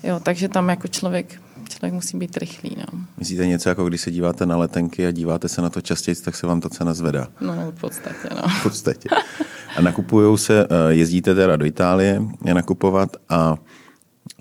[0.03, 1.44] jo, takže tam jako člověk
[1.76, 2.78] člověk musí být rychlý.
[2.78, 2.99] No.
[3.17, 6.36] Myslíte něco jako když se díváte na letenky a díváte se na to častěji, tak
[6.36, 7.28] se vám ta cena zvedá?
[7.41, 8.47] No, v podstatě, no.
[8.47, 9.09] V podstatě.
[9.78, 13.55] A nakupují se, eh, jezdíte teda do Itálie je nakupovat a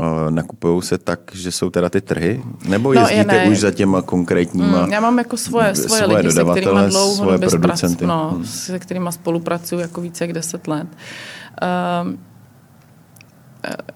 [0.01, 2.43] eh, nakupují se tak, že jsou teda ty trhy?
[2.69, 6.33] Nebo no, jezdíte už za těma konkrétníma mm, Já mám jako svoje, svoje, svoje lidi,
[6.33, 8.07] se kterými dlouho svoje producenty.
[8.07, 8.45] no, hmm.
[8.45, 10.89] se kterými spolupracuju jako více jak deset let.
[12.03, 12.19] Um,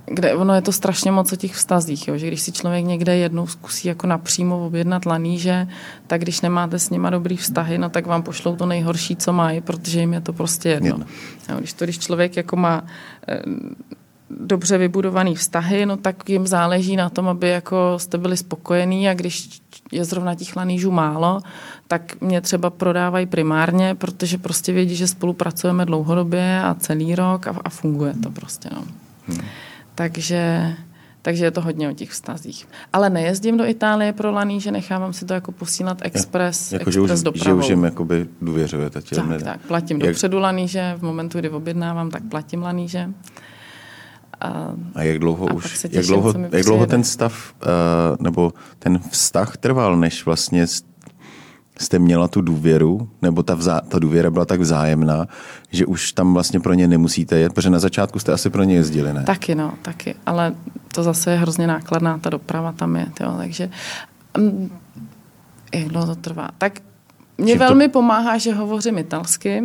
[0.07, 3.17] kde ono je to strašně moc o těch vztazích, jo, že když si člověk někde
[3.17, 5.69] jednou zkusí jako napřímo objednat laníže,
[6.07, 9.61] tak když nemáte s nima dobrý vztahy, no tak vám pošlou to nejhorší, co mají,
[9.61, 10.89] protože jim je to prostě jedno.
[10.89, 11.07] jedno.
[11.49, 12.85] Jo, když to, když člověk jako má
[13.29, 13.43] e,
[14.31, 19.15] dobře vybudovaný vztahy, no tak jim záleží na tom, aby jako jste byli spokojení a
[19.15, 19.61] když
[19.93, 21.41] je zrovna těch lanížů málo,
[21.89, 27.57] tak mě třeba prodávají primárně, protože prostě vědí, že spolupracujeme dlouhodobě a celý rok a,
[27.65, 28.69] a funguje to prostě.
[28.75, 28.85] No.
[29.29, 29.41] Hmm.
[29.95, 30.75] Takže,
[31.23, 32.69] takže je to hodně o těch vztazích.
[32.93, 36.95] Ale nejezdím do Itálie pro laní, že nechávám si to jako posílat expres, jako, expres
[36.95, 37.61] že už, dopravou.
[37.61, 39.01] Že už jim jakoby důvěřujete.
[39.01, 39.39] Tak, ne...
[39.39, 40.09] tak, platím jak...
[40.09, 43.11] dopředu laníže, v momentu, kdy objednávám, tak platím laníže.
[44.41, 47.69] A, a jak dlouho a už, těším, jak dlouho, jak dlouho ten stav, uh,
[48.21, 50.67] nebo ten vztah trval, než vlastně
[51.79, 55.27] jste měla tu důvěru, nebo ta, vzá, ta důvěra byla tak vzájemná,
[55.71, 58.75] že už tam vlastně pro ně nemusíte jet, protože na začátku jste asi pro ně
[58.75, 59.25] jezdili, ne?
[59.25, 60.15] Taky, no, taky.
[60.27, 60.55] Ale
[60.95, 63.71] to zase je hrozně nákladná, ta doprava tam je, jo, takže
[64.39, 64.71] um,
[65.75, 66.49] jak dlouho to trvá?
[66.59, 66.81] Tak
[67.39, 67.93] mě Čím velmi to...
[67.93, 69.63] pomáhá, že hovořím italsky,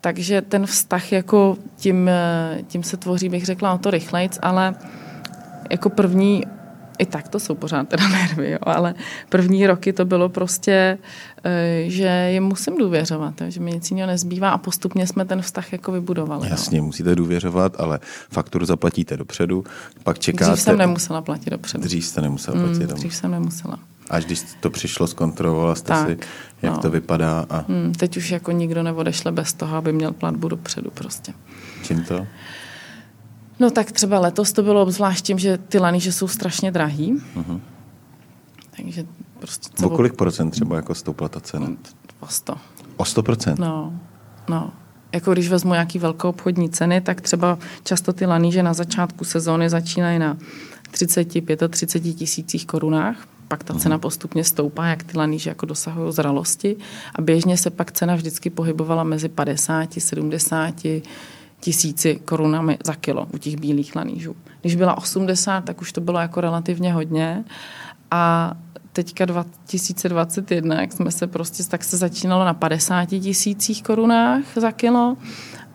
[0.00, 4.74] takže ten vztah jako tím, eh, tím se tvoří, bych řekla, o to rychlejc, ale
[5.70, 6.44] jako první
[6.98, 8.94] i tak to jsou pořád teda nervy, jo, ale
[9.28, 10.98] první roky to bylo prostě,
[11.44, 15.72] eh, že jim musím důvěřovat, že mi nic jiného nezbývá a postupně jsme ten vztah
[15.72, 16.48] jako vybudovali.
[16.48, 16.84] Jasně, no.
[16.84, 19.64] musíte důvěřovat, ale fakturu zaplatíte dopředu,
[20.02, 20.52] pak čekáte...
[20.52, 21.84] Dřív jsem nemusela platit dopředu.
[21.84, 23.78] Dřív jste nemusela platit mm, Dřív jsem nemusela.
[24.10, 26.18] Až když to přišlo, zkontrolovala jste tak, si,
[26.62, 26.78] jak no.
[26.78, 27.46] to vypadá.
[27.50, 27.64] A...
[27.68, 31.32] Hmm, teď už jako nikdo neodešle bez toho, aby měl platbu dopředu prostě.
[31.82, 32.26] Čím to?
[33.60, 37.12] No tak třeba letos to bylo obzvlášť tím, že ty laníže jsou strašně drahý.
[37.36, 37.60] Uh-huh.
[38.76, 39.06] Takže
[39.38, 39.68] prostě...
[39.74, 41.66] Co o kolik procent třeba jako stoupla ta cena?
[42.20, 42.54] O 100.
[42.96, 43.58] O 100 procent?
[43.58, 44.00] No,
[44.48, 44.72] no.
[45.12, 49.70] Jako když vezmu nějaký velkou obchodní ceny, tak třeba často ty laníže na začátku sezóny
[49.70, 50.36] začínají na
[50.90, 51.28] 30,
[51.68, 54.00] 35 tisících korunách, pak ta cena mhm.
[54.00, 56.76] postupně stoupá, jak ty laníže jako dosahují zralosti
[57.14, 60.74] a běžně se pak cena vždycky pohybovala mezi 50, 70
[61.62, 64.36] tisíci korunami za kilo u těch bílých lanížů.
[64.60, 67.44] Když byla 80, tak už to bylo jako relativně hodně.
[68.10, 68.52] A
[68.92, 75.16] teďka 2021, jak jsme se prostě, tak se začínalo na 50 tisících korunách za kilo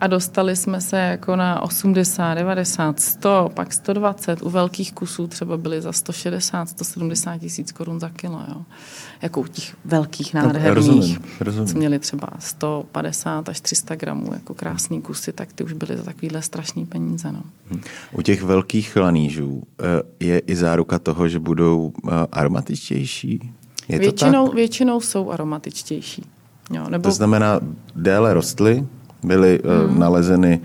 [0.00, 4.42] a dostali jsme se jako na 80, 90, 100, pak 120.
[4.42, 8.42] U velkých kusů třeba byly za 160, 170 tisíc korun za kilo.
[8.48, 8.62] Jo.
[9.22, 11.68] Jako u těch velkých nádherných, no, rozumím, rozumím.
[11.68, 16.02] co měli třeba 150 až 300 gramů, jako krásný kusy, tak ty už byly za
[16.02, 17.32] takovýhle strašný peníze.
[17.32, 17.42] No.
[18.12, 19.84] U těch velkých lanížů eh,
[20.20, 23.52] je i záruka toho, že budou eh, aromatičtější?
[23.88, 24.56] Je většinou, to tak?
[24.56, 26.24] většinou jsou aromatičtější.
[26.70, 27.02] Jo, nebo...
[27.02, 27.60] To znamená,
[27.94, 28.86] déle rostly,
[29.22, 29.98] byly hmm.
[29.98, 30.60] nalezeny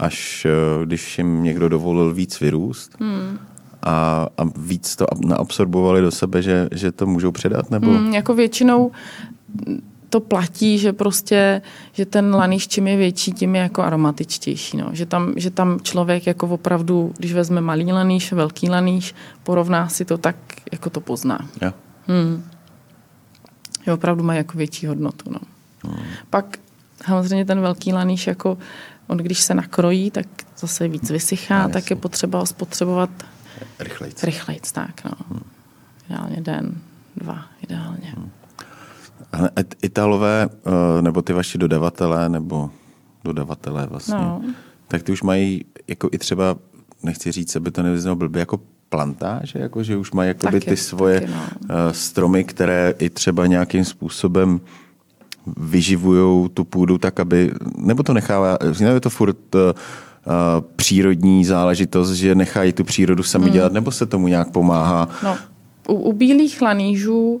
[0.00, 0.46] až
[0.84, 2.96] když jim někdo dovolil víc vyrůst.
[3.00, 3.38] Hmm.
[3.82, 7.70] A, a víc to naabsorbovali do sebe, že, že to můžou předat?
[7.70, 7.86] Nebo?
[7.86, 8.90] Hmm, jako většinou
[10.10, 14.76] to platí, že prostě, že ten lanýš čím je větší, tím je jako aromatičtější.
[14.76, 14.88] No.
[14.92, 20.04] Že, tam, že tam člověk jako opravdu, když vezme malý lanýš, velký lanýš, porovná si
[20.04, 20.36] to tak,
[20.72, 21.38] jako to pozná.
[21.60, 21.74] Ja.
[22.06, 22.44] Hmm.
[23.84, 25.30] Že opravdu má jako větší hodnotu.
[25.30, 25.40] No.
[25.84, 26.04] Hmm.
[26.30, 26.58] Pak
[27.06, 28.58] samozřejmě ten velký lanýš, jako
[29.06, 30.26] on když se nakrojí, tak
[30.58, 33.10] zase víc vysychá, no, tak je potřeba ho spotřebovat
[33.78, 34.22] rychlejc.
[34.22, 35.10] Rychlejc, tak no.
[35.28, 35.42] Hmm.
[36.06, 36.74] Ideálně den,
[37.16, 38.14] dva, ideálně.
[38.16, 38.30] Hmm.
[39.32, 39.50] Ale
[39.82, 42.70] Italové, eh, nebo ty vaši dodavatelé, nebo
[43.24, 44.42] dodavatelé vlastně, no.
[44.88, 46.56] tak ty už mají jako i třeba,
[47.02, 51.20] nechci říct, aby to nevyznalo blbě, jako plantáže, jako že už mají jakoby ty svoje
[51.20, 51.48] taky, no.
[51.62, 54.60] Eh, stromy, které i třeba nějakým způsobem
[55.56, 59.60] vyživují tu půdu tak, aby, nebo to nechává, nebo je to furt uh,
[60.76, 63.52] přírodní záležitost, že nechají tu přírodu sami hmm.
[63.52, 65.08] dělat, nebo se tomu nějak pomáhá?
[65.22, 65.38] No,
[65.88, 67.40] u, u bílých lanížů uh,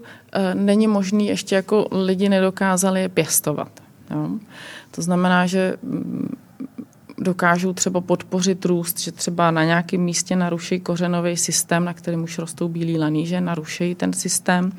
[0.54, 3.70] není možný, ještě jako lidi nedokázali je pěstovat.
[4.10, 4.30] Jo?
[4.90, 6.36] To znamená, že mm,
[7.18, 12.38] dokážou třeba podpořit růst, že třeba na nějakém místě naruší kořenový systém, na kterém už
[12.38, 14.72] rostou bílí laníže, naruší ten systém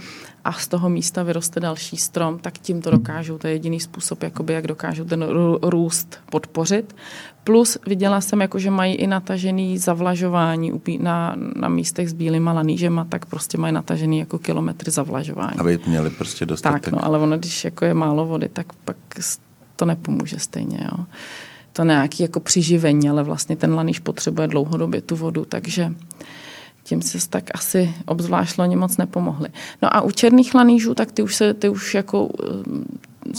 [0.44, 3.38] a z toho místa vyroste další strom, tak tím to dokážou.
[3.38, 5.26] To je jediný způsob, jakoby, jak dokážou ten
[5.62, 6.96] růst podpořit.
[7.44, 13.06] Plus viděla jsem, jako, že mají i natažený zavlažování na, na místech s bílýma lanížema,
[13.06, 15.58] tak prostě mají natažený jako kilometry zavlažování.
[15.58, 16.84] Aby měli prostě dostatek.
[16.84, 18.98] Tak, no, ale ono, když jako je málo vody, tak pak
[19.76, 20.80] to nepomůže stejně.
[20.92, 21.06] Jo.
[21.74, 25.94] To nějaký jako přiživení, ale vlastně ten laníž potřebuje dlouhodobě tu vodu, takže
[26.92, 29.48] tím se tak asi obzvlášť loni moc nepomohli.
[29.80, 33.32] No a u černých lanížů, tak ty už, se, ty už jako eh,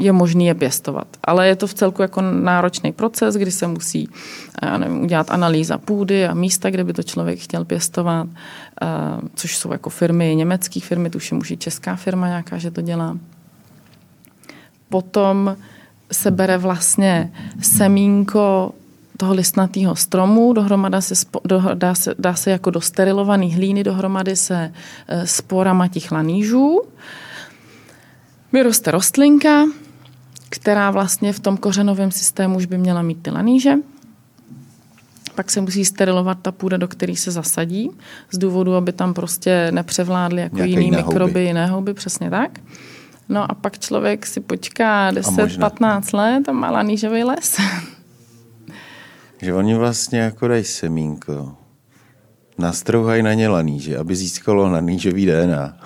[0.00, 1.08] je možný je pěstovat.
[1.20, 5.78] Ale je to v celku jako náročný proces, kdy se musí eh, nevím, udělat analýza
[5.78, 8.86] půdy a místa, kde by to člověk chtěl pěstovat, eh,
[9.34, 13.18] což jsou jako firmy, německé firmy, tuším už i česká firma nějaká, že to dělá.
[14.88, 15.56] Potom
[16.12, 18.72] se bere vlastně semínko
[19.16, 24.36] toho listnatého stromu, dohromady se, do, dá, se, dá se jako do sterilované hlíny dohromady
[24.36, 24.72] se
[25.08, 26.82] e, sporama těch lanížů.
[28.52, 29.64] Vyroste rostlinka,
[30.48, 33.74] která vlastně v tom kořenovém systému už by měla mít ty laníže.
[35.34, 37.90] Pak se musí sterilovat ta půda, do které se zasadí,
[38.30, 41.44] z důvodu, aby tam prostě nepřevládly jako Nějaké jiný jiné mikroby, houby.
[41.44, 42.60] jiné houby, přesně tak.
[43.28, 47.60] No a pak člověk si počká 10-15 let a má lanížový les.
[49.44, 51.56] Že oni vlastně jako dají semínko,
[52.58, 55.76] nastrouhají na ně laníže, aby získalo lanížový DNA,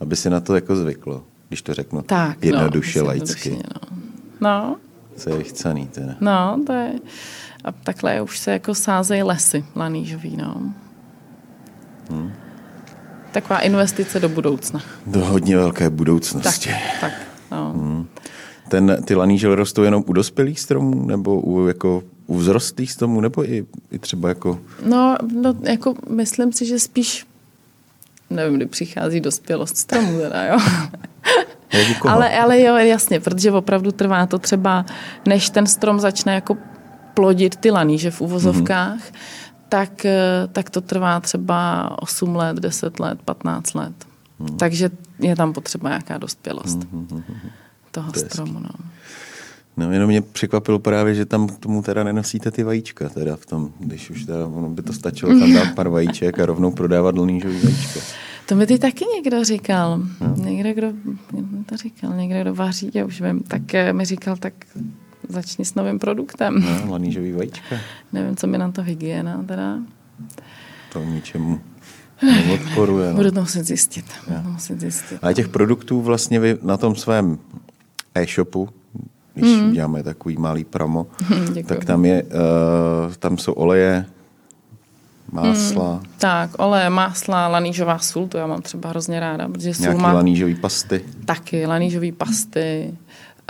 [0.00, 3.50] aby se na to jako zvyklo, když to řeknu tak, jednoduše no, laicky.
[3.50, 3.98] No.
[4.40, 4.76] no.
[5.16, 6.14] Co je chcený teda.
[6.20, 6.92] No, to je...
[7.64, 10.72] A takhle už se jako sázejí lesy lanížový, no.
[12.10, 12.32] Hmm.
[13.32, 14.80] Taková investice do budoucna.
[15.06, 16.70] Do hodně velké budoucnosti.
[16.70, 17.12] Tak, tak
[17.50, 17.72] no.
[17.72, 18.06] Hmm.
[18.68, 23.50] Ten, ty laníže rostou jenom u dospělých stromů nebo u, jako, u vzrostlých stromů nebo
[23.50, 24.58] i, i třeba jako...
[24.86, 27.26] No, no, jako myslím si, že spíš
[28.30, 30.58] nevím, kdy přichází dospělost stromů, teda, jo.
[32.08, 34.86] ale, ale jo, jasně, protože opravdu trvá to třeba,
[35.28, 36.56] než ten strom začne jako
[37.14, 39.16] plodit ty laníže v uvozovkách, mm-hmm.
[39.68, 43.94] tak, eh, tak to trvá třeba 8 let, 10 let, 15 let.
[44.38, 44.56] Mm.
[44.56, 46.78] Takže je tam potřeba nějaká dospělost.
[46.78, 47.22] Mm-hmm
[47.96, 48.58] toho to stromu.
[48.60, 48.70] No.
[49.76, 53.46] No, jenom mě překvapilo právě, že tam k tomu teda nenosíte ty vajíčka, teda v
[53.46, 57.18] tom, když už teda, ono by to stačilo tam dát pár vajíček a rovnou prodávat
[57.18, 58.00] lnížový vajíčka.
[58.46, 60.02] To mi ty taky někdo říkal.
[60.20, 60.34] No.
[60.36, 60.92] Někdo, kdo
[61.66, 64.54] to říkal, někdo, kdo vaří, já už vím, tak eh, mi říkal, tak
[65.28, 66.60] začni s novým produktem.
[66.60, 67.76] No, lanížový vajíčka.
[68.12, 69.78] Nevím, co mi na to hygiena teda.
[70.92, 71.60] To ničemu
[72.54, 73.10] odporuje.
[73.10, 73.16] No.
[73.16, 74.04] Budu to muset zjistit.
[74.28, 75.18] Budu muset zjistit.
[75.22, 77.38] A těch produktů vlastně vy na tom svém
[78.16, 78.68] e-shopu
[79.36, 79.72] když mm.
[79.72, 81.06] děláme takový malý promo,
[81.66, 84.06] tak tam, je, uh, tam jsou oleje,
[85.32, 85.92] másla.
[85.92, 90.02] Hmm, tak, oleje, másla, lanížová sůl, to já mám třeba hrozně ráda, protože sůl Nějaký
[90.02, 90.12] má...
[90.12, 91.04] lanížový pasty.
[91.24, 92.94] Taky, lanížový pasty.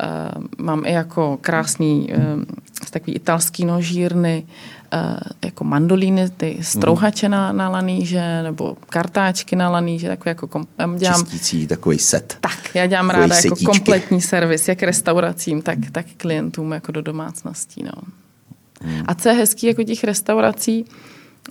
[0.02, 2.42] Uh, mám i jako krásný uh,
[2.90, 4.50] takový italský nožírny, uh,
[5.44, 7.32] jako mandolíny, ty strouhače hmm.
[7.32, 10.66] na, na laníže, nebo kartáčky na laníže, takový jako kom,
[10.96, 12.36] dělám, Čistící takový set.
[12.40, 13.64] Tak, já dělám ráda setíčky.
[13.64, 17.82] jako kompletní servis, jak restauracím, tak, tak klientům jako do domácností.
[17.82, 17.92] No.
[18.82, 19.02] Hmm.
[19.06, 20.84] A co je hezký jako těch restaurací,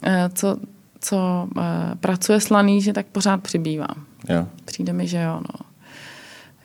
[0.04, 0.58] Eh, co,
[1.00, 1.64] co uh,
[2.00, 3.88] pracuje s laníže, tak pořád přibývá.
[4.30, 4.48] Jo.
[4.66, 5.34] Přijde mi, že jo.
[5.34, 5.66] No.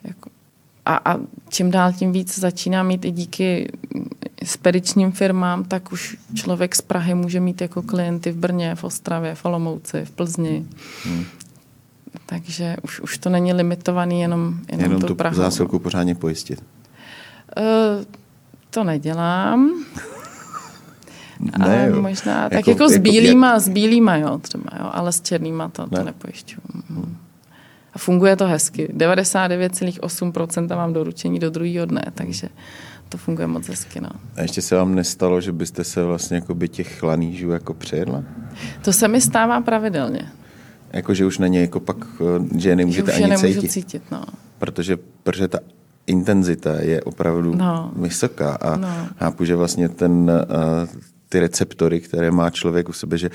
[0.04, 0.29] Jako,
[0.90, 3.72] a, a čím dál tím víc začíná mít i díky
[4.44, 9.34] spedičním firmám, tak už člověk z Prahy může mít jako klienty v Brně, v Ostravě,
[9.34, 10.66] v Olomouci, v Plzni.
[11.04, 11.24] Hmm.
[12.26, 15.36] Takže už, už to není limitovaný jenom, jenom, jenom tu Prahu.
[15.36, 16.62] zásilku pořádně pojistit.
[17.58, 18.04] Uh,
[18.70, 19.84] to nedělám.
[21.58, 22.02] Ne, jo.
[22.02, 25.68] možná, tak jako, jako s bílýma, jako, s bílýma, jo, třeba, jo, ale s černýma
[25.68, 25.98] to, ne.
[25.98, 26.60] to nepojišťuju.
[26.88, 27.16] Hmm.
[27.92, 28.88] A funguje to hezky.
[28.96, 32.48] 99,8% mám doručení do druhého dne, takže
[33.08, 34.00] to funguje moc hezky.
[34.00, 34.10] No.
[34.36, 38.24] A ještě se vám nestalo, že byste se vlastně jako by těch lanížů jako přejedla?
[38.84, 40.28] To se mi stává pravidelně.
[40.92, 41.96] Jako, že už na ně jako pak,
[42.56, 43.68] že je nemůžete že už ani cítit.
[43.68, 44.24] cítit no.
[44.58, 45.58] Protože, protože ta
[46.06, 47.92] intenzita je opravdu no.
[47.96, 48.88] vysoká a no.
[49.18, 51.00] chápu, že vlastně ten, uh,
[51.30, 53.30] ty receptory, které má člověk u sebe, že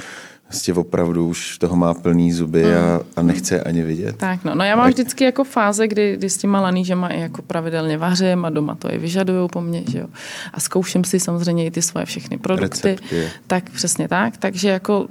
[0.50, 4.16] vlastně opravdu už toho má plný zuby a, a nechce ani vidět.
[4.18, 4.94] Tak no, no já mám tak.
[4.94, 8.92] vždycky jako fáze, kdy, kdy s těma lanížema i jako pravidelně vařím a doma to
[8.92, 10.08] je vyžadují po mně, že jo.
[10.54, 12.88] A zkouším si samozřejmě i ty svoje všechny produkty.
[12.88, 13.30] Recepty.
[13.48, 15.08] Tak přesně tak, takže jako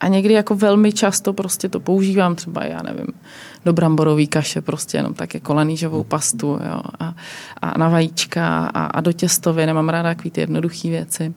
[0.00, 3.06] a někdy jako velmi často prostě to používám, třeba já nevím,
[3.66, 7.14] do bramborový kaše, prostě jenom tak jako lanížovou pastu jo, a,
[7.62, 11.34] a na vajíčka a, a do těstově, nemám ráda takový ty jednoduché věci,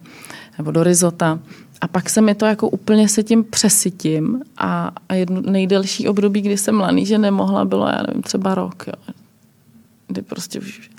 [0.58, 1.40] nebo do risota.
[1.82, 6.42] A pak se mi to jako úplně se tím přesytím a, a jedno nejdelší období,
[6.42, 9.14] kdy jsem laníže nemohla, bylo, já nevím, třeba rok, jo.
[10.08, 10.92] Kdy prostě už,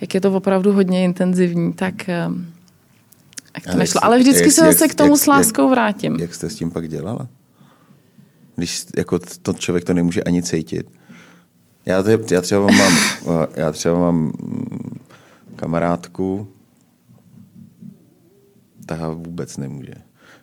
[0.00, 2.08] jak je to opravdu hodně intenzivní, tak
[3.54, 4.04] jak to nešlo.
[4.04, 6.16] Ale vždycky jak, se zase jak, k tomu jak, s láskou jak, vrátím.
[6.20, 7.28] Jak jste s tím pak dělala?
[8.58, 10.90] Když jako to člověk to nemůže ani cítit.
[11.86, 12.92] Já, já třeba mám,
[13.56, 14.98] já třeba mám mm,
[15.56, 16.48] kamarádku,
[18.86, 19.94] ta vůbec nemůže.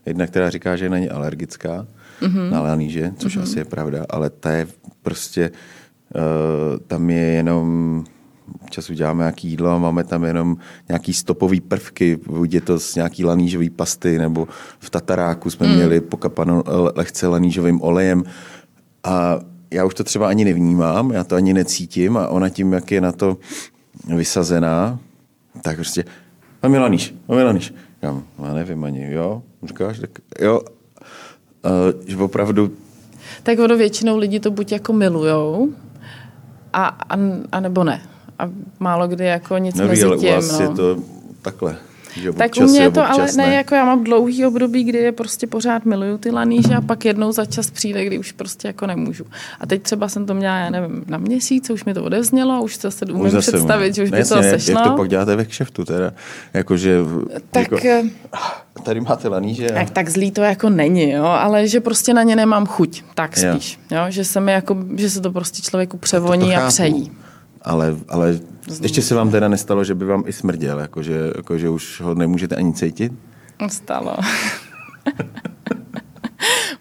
[0.05, 1.87] Jedna, která říká, že je na ně alergická,
[2.21, 2.49] mm-hmm.
[2.49, 3.41] na laníže, což mm-hmm.
[3.41, 4.67] asi je pravda, ale ta je
[5.01, 8.03] prostě, uh, tam je jenom
[8.61, 10.57] občas uděláme nějaký jídlo a máme tam jenom
[10.89, 14.47] nějaký stopový prvky, buď je to z nějaký lanížový pasty, nebo
[14.79, 15.75] v Tataráku jsme mm.
[15.75, 16.63] měli pokapanou
[16.95, 18.23] lehce lanížovým olejem
[19.03, 19.39] a
[19.71, 23.01] já už to třeba ani nevnímám, já to ani necítím a ona tím, jak je
[23.01, 23.37] na to
[24.15, 24.99] vysazená,
[25.61, 26.03] tak prostě
[26.61, 27.73] a mi laníš, a mi laníš.
[28.01, 30.09] Já, já nevím ani, jo, říkáš, tak
[30.41, 32.71] jo, uh, že opravdu
[33.43, 35.69] tak ono většinou lidi to buď jako milujou,
[36.73, 37.15] a, a,
[37.51, 38.01] a nebo ne
[38.39, 40.29] a málo kdy jako nic Neví, mezi ale tím.
[40.29, 40.65] u vás no.
[40.65, 40.97] je to
[41.41, 41.77] takhle.
[42.21, 43.47] Že tak u mě je to, ale ne.
[43.47, 47.05] ne, jako já mám dlouhý období, kdy je prostě pořád miluju ty laníže a pak
[47.05, 49.25] jednou za čas přijde, kdy už prostě jako nemůžu.
[49.59, 52.59] A teď třeba jsem to měla, já nevím, na měsíc, už mi to odeznělo a
[52.59, 54.79] už se umím zase představit, že už by to sešlo.
[54.79, 56.13] Jak to pak děláte ve kšeftu teda?
[56.53, 56.99] Jakože,
[57.51, 58.03] tak, jako, eh,
[58.83, 59.69] tady máte laníže.
[59.69, 59.73] A...
[59.73, 63.37] Tak, tak zlý to jako není, jo, ale že prostě na ně nemám chuť, tak
[63.37, 63.79] spíš.
[63.91, 63.97] Jo.
[63.97, 67.11] Jo, že se mi jako, že se to prostě člověku převoní a přejí
[67.65, 68.39] ale, ale
[68.81, 72.55] ještě se vám teda nestalo, že by vám i smrděl, jakože, jakože už ho nemůžete
[72.55, 73.13] ani cítit?
[73.67, 74.15] Stalo.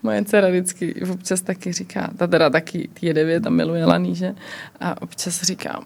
[0.03, 4.35] Moje dcera vždycky občas taky říká, ta teda taky je devět a miluje laníže
[4.80, 5.80] a občas říká,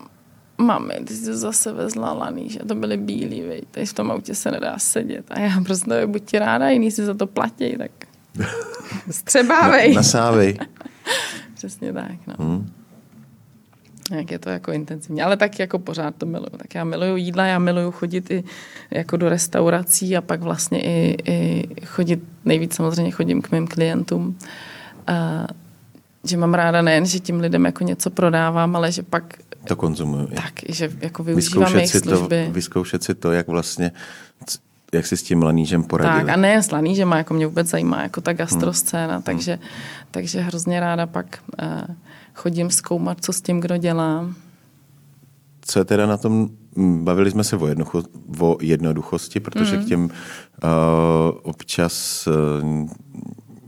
[0.59, 4.51] mami, ty jsi zase vezla laníže, to byly bílý, vej, tady v tom autě se
[4.51, 5.25] nedá sedět.
[5.31, 7.91] A já prostě, buď ti ráda, jiný si za to platí, tak
[9.11, 9.89] střebávej.
[9.89, 10.59] Na, nasávej.
[11.55, 12.35] Přesně tak, no.
[12.39, 12.78] Hmm.
[14.11, 16.51] Jak je to jako intenzivní, ale tak jako pořád to miluju.
[16.59, 18.45] Tak já miluju jídla, já miluju chodit i
[18.91, 24.39] jako do restaurací a pak vlastně i, i chodit, nejvíc samozřejmě chodím k mým klientům.
[25.07, 25.47] A,
[26.25, 29.35] že mám ráda nejen, že tím lidem jako něco prodávám, ale že pak
[29.65, 30.27] to konzumuju.
[30.27, 32.47] Tak, že jako využívám jejich služby.
[32.47, 33.93] To, vyzkoušet si to, jak vlastně
[34.93, 36.25] jak si s tím lanížem poradili.
[36.25, 39.23] Tak a ne s lanížem, jako mě vůbec zajímá jako ta gastroscéna, hmm.
[39.23, 39.59] takže,
[40.11, 41.95] takže hrozně ráda pak uh,
[42.39, 44.35] chodím zkoumat, co s tím kdo dělá.
[45.61, 46.49] Co je teda na tom,
[47.03, 48.03] bavili jsme se o, jednocho,
[48.39, 49.85] o jednoduchosti, protože mm.
[49.85, 50.11] k těm uh,
[51.43, 52.89] občas uh,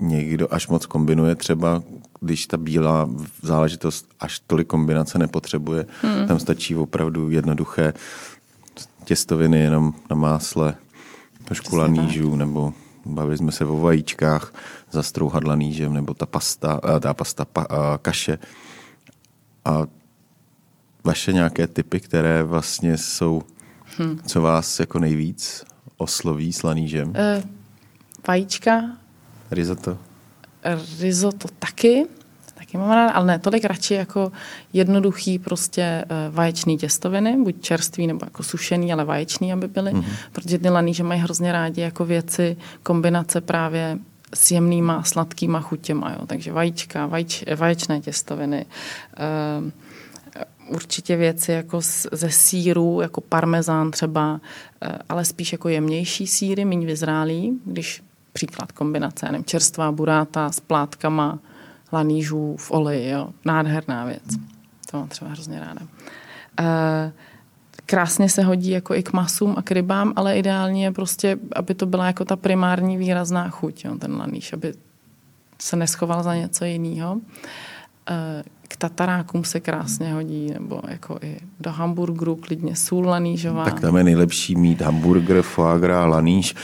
[0.00, 1.82] někdo až moc kombinuje třeba
[2.20, 3.10] když ta bílá
[3.42, 5.86] záležitost až tolik kombinace nepotřebuje.
[6.02, 6.26] Hmm.
[6.26, 7.92] Tam stačí opravdu jednoduché
[9.04, 10.74] těstoviny jenom na másle,
[11.44, 12.72] trošku lanížů, nebo
[13.06, 14.54] bavili jsme se o vajíčkách,
[14.90, 18.38] zastrouhat lanížem, nebo ta pasta, eh, ta pasta pa, a kaše.
[19.64, 19.86] A
[21.04, 23.42] vaše nějaké typy, které vlastně jsou,
[23.98, 24.18] hmm.
[24.26, 25.64] co vás jako nejvíc
[25.96, 27.08] osloví s lanížem?
[27.08, 27.14] Uh,
[28.28, 28.82] vajíčka.
[29.50, 29.98] Risotto.
[31.00, 32.06] Risotto taky
[32.70, 34.32] taky mám ráda, ale ne tolik radši jako
[34.72, 40.12] jednoduchý prostě eh, vaječný těstoviny, buď čerstvý nebo jako sušený, ale vaječný, aby byly, mm-hmm.
[40.32, 43.98] protože ty laníže mají hrozně rádi jako věci, kombinace právě
[44.34, 46.26] s jemnýma, sladkýma chutěma, jo.
[46.26, 48.66] takže vajíčka, vajč, vaječné těstoviny,
[49.58, 56.26] uh, určitě věci jako z, ze síru, jako parmezán třeba, uh, ale spíš jako jemnější
[56.26, 58.02] síry, méně vyzrálý, když
[58.32, 61.38] příklad kombinace, nevím, čerstvá buráta s plátkama,
[61.92, 63.10] lanížů v oleji.
[63.10, 63.28] Jo.
[63.44, 64.36] Nádherná věc.
[64.90, 65.80] To mám třeba hrozně ráda.
[66.60, 67.12] Uh,
[67.90, 71.74] krásně se hodí jako i k masům a k rybám, ale ideálně je prostě, aby
[71.74, 74.74] to byla jako ta primární výrazná chuť, jo, ten laníž, aby
[75.58, 77.14] se neschoval za něco jiného.
[77.14, 77.20] Uh,
[78.68, 83.64] k tatarákům se krásně hodí, nebo jako i do hamburgeru klidně sůl lanížová.
[83.64, 86.54] Tak tam je nejlepší mít hamburger, foie gras, laníž,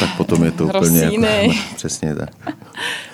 [0.00, 2.30] tak potom je to úplně jako, přesně tak.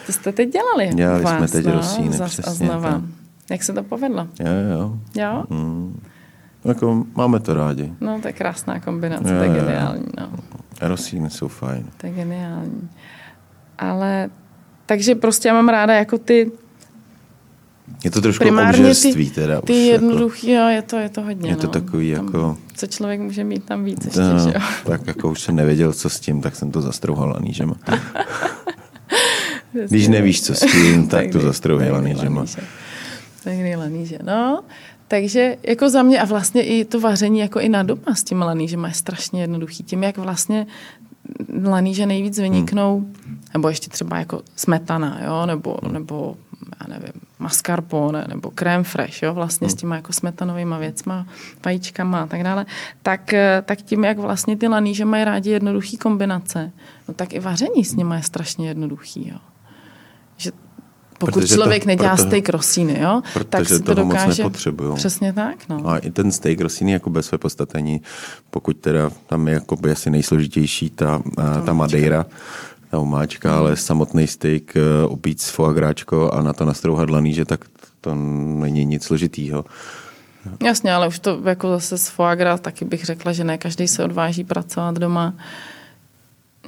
[0.06, 0.94] To jste teď dělali?
[0.94, 2.44] Dělali vás, jsme teď no, rosíny, přesně.
[2.44, 2.90] A znova.
[2.90, 3.02] Tak.
[3.50, 4.26] Jak se to povedlo?
[4.40, 4.98] Jo, jo.
[5.16, 5.44] Jo?
[5.50, 6.00] Mm.
[6.64, 7.92] Jako máme to rádi.
[8.00, 10.06] No, to je krásná kombinace, jo, to je geniální.
[10.20, 10.30] No.
[10.80, 11.86] Rosíny jsou fajn.
[11.96, 12.88] To je geniální.
[13.78, 14.30] Ale,
[14.86, 16.52] takže prostě já mám ráda jako ty
[18.04, 19.60] je to trošku obžerství ty, teda.
[19.60, 21.50] Ty jednoduchý, jako, jo, je to, je to hodně.
[21.50, 21.72] Je to no.
[21.72, 22.56] takový tam, jako...
[22.74, 24.60] Co člověk může mít tam víc ještě, no, že jo?
[24.84, 27.74] Tak jako už jsem nevěděl, co s tím, tak jsem to zastrouhal lanížema.
[29.88, 32.44] Když nevíš, co s tím, tak, tak to zastrouhej lanížema.
[33.44, 34.62] Tak laníže, no.
[35.10, 38.46] Takže jako za mě a vlastně i to vaření jako i na doma s těma
[38.46, 39.82] lanížema je strašně jednoduchý.
[39.82, 40.66] Tím, jak vlastně
[41.64, 43.40] laníže nejvíc vyniknou, hmm.
[43.54, 45.92] nebo ještě třeba jako smetana, jo, nebo, hmm.
[45.92, 46.36] nebo
[46.80, 49.70] já nevím, mascarpone nebo crème fresh, jo, vlastně hmm.
[49.70, 51.26] s těma jako smetanovými věcma,
[51.64, 52.66] vajíčkama a tak dále,
[53.02, 56.72] tak, eh, tak tím, jak vlastně ty laníže mají rádi jednoduchý kombinace,
[57.08, 59.38] no tak i vaření s nimi je strašně jednoduchý, jo.
[60.36, 60.52] Že
[61.20, 64.42] pokud protože člověk to, nedělá proto, steak rosíny, jo, tak si to dokáže...
[64.42, 65.88] Moc Přesně tak, no.
[65.88, 68.00] A i ten steak rosíny jako bez své podstatení,
[68.50, 71.22] pokud teda tam je jako asi nejsložitější ta,
[71.66, 72.26] ta madeira,
[72.90, 77.64] ta omáčka, ale samotný steak eh, opít s foagráčko a na to nastrouhat laníže, tak
[78.00, 79.64] to není nic složitýho.
[80.62, 83.88] Jasně, ale už to jako zase s foie gras taky bych řekla, že ne každý
[83.88, 85.34] se odváží pracovat doma.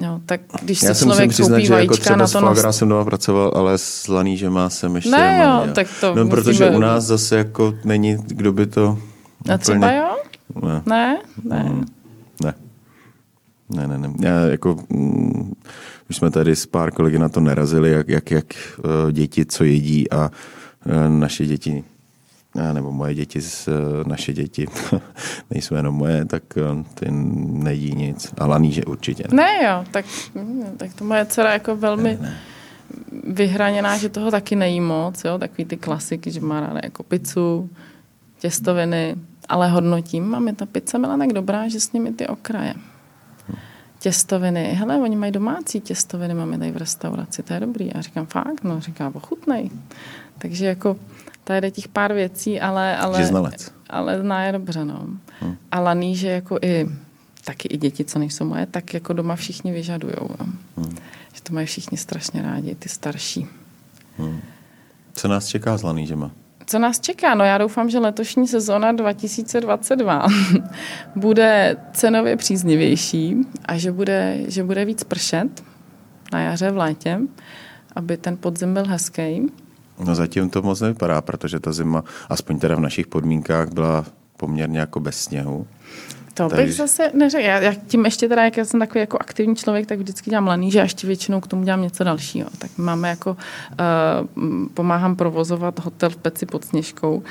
[0.01, 2.27] Jo, tak když Já se člověk přiznat, koupí že jako třeba na to...
[2.27, 6.27] s foie jsem doma pracoval, ale s lanížema jsem ještě ne, jo, tak to No,
[6.27, 8.97] protože u nás zase jako není, kdo by to...
[9.53, 10.17] A třeba jo?
[10.63, 10.81] Ne.
[10.85, 11.19] Ne?
[11.43, 11.63] Ne.
[11.63, 11.85] Mm,
[12.43, 12.53] ne.
[13.69, 14.13] Ne, ne, ne.
[14.19, 14.77] Já jako...
[14.89, 15.53] Mm,
[16.09, 18.45] už jsme tady s pár kolegy na to nerazili, jak, jak, jak
[18.77, 20.31] uh, děti co jedí a
[20.85, 21.83] uh, naše děti
[22.73, 23.39] nebo moje děti,
[24.05, 24.65] naše děti,
[25.49, 28.33] nejsou jenom moje, tak eh, ty nejí nic.
[28.37, 29.35] A laníže určitě ne.
[29.35, 32.37] Ne jo, tak, hm, tak to moje dcera jako velmi ne, ne.
[33.27, 37.69] vyhraněná, že toho taky nejí moc, jo, takový ty klasiky, že má ráda jako pizzu,
[38.39, 39.15] těstoviny,
[39.49, 42.73] ale hodnotím, máme ta pizza byla tak dobrá, že s nimi ty okraje
[44.03, 44.63] těstoviny.
[44.63, 47.93] Hele, oni mají domácí těstoviny, máme tady v restauraci, to je dobrý.
[47.93, 48.63] A říkám, fakt?
[48.63, 49.69] No, říká, ochutnej.
[50.37, 50.97] Takže jako
[51.43, 52.97] tady těch pár věcí, ale...
[52.97, 53.71] ale znalec.
[53.89, 55.07] Ale zná je dobře, no.
[55.39, 55.57] Hmm.
[55.71, 56.89] A laný, že jako i
[57.45, 60.29] taky i děti, co nejsou moje, tak jako doma všichni vyžadujou.
[60.39, 60.45] No.
[60.77, 60.95] Hmm.
[61.33, 63.47] Že to mají všichni strašně rádi, ty starší.
[64.17, 64.41] Hmm.
[65.13, 66.31] Co nás čeká s lanížema?
[66.65, 67.35] Co nás čeká?
[67.35, 70.27] No já doufám, že letošní sezóna 2022
[71.15, 73.35] bude cenově příznivější
[73.65, 75.63] a že bude, že bude víc pršet
[76.33, 77.19] na jaře, v létě,
[77.95, 79.51] aby ten podzim byl hezký.
[79.99, 84.05] No zatím to moc nevypadá, protože ta zima, aspoň teda v našich podmínkách, byla
[84.37, 85.67] poměrně jako bez sněhu.
[86.33, 86.65] To Takže...
[86.65, 87.45] bych zase neřekl.
[87.45, 90.47] Já, já tím ještě teda, jak já jsem takový jako aktivní člověk, tak vždycky dělám
[90.47, 92.49] laníže a ještě většinou k tomu dělám něco dalšího.
[92.57, 97.15] Tak máme jako, uh, pomáhám provozovat hotel v Peci pod Sněžkou.
[97.15, 97.23] Uh,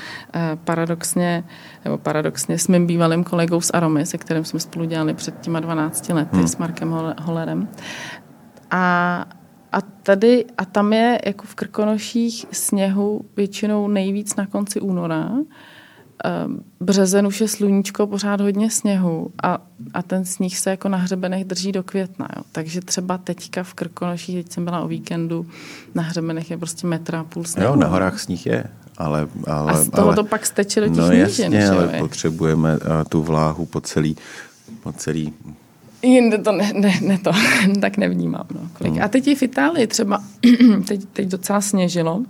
[0.63, 1.43] paradoxně,
[1.85, 5.59] nebo paradoxně s mým bývalým kolegou z Aromy, se kterým jsme spolu dělali před těma
[5.59, 6.47] 12 lety, hmm.
[6.47, 7.67] s Markem Hollerem.
[8.71, 9.25] A
[9.73, 15.31] a tady, a tam je jako v Krkonoších sněhu většinou nejvíc na konci února.
[16.23, 19.57] Ehm, březen už je sluníčko, pořád hodně sněhu a
[19.93, 22.27] a ten sníh se jako na hřebenech drží do května.
[22.37, 22.43] Jo.
[22.51, 25.45] Takže třeba teďka v Krkonoších, teď jsem byla o víkendu,
[25.95, 27.69] na hřebenech je prostě metra a půl sněhu.
[27.69, 28.63] Jo, na horách sníh je.
[28.97, 31.53] Ale, ale, a z toho ale, to pak steče do těch no nížin.
[31.53, 31.99] jasně, ale je?
[31.99, 34.15] potřebujeme uh, tu vláhu po celý,
[34.83, 35.33] po celý
[36.03, 37.31] Jinde to ne, ne, ne to,
[37.81, 38.47] tak nevnímám.
[38.55, 38.93] No, kolik.
[38.93, 39.03] Hmm.
[39.03, 40.23] A teď i v Itálii třeba,
[40.87, 42.23] teď, teď docela sněžilo,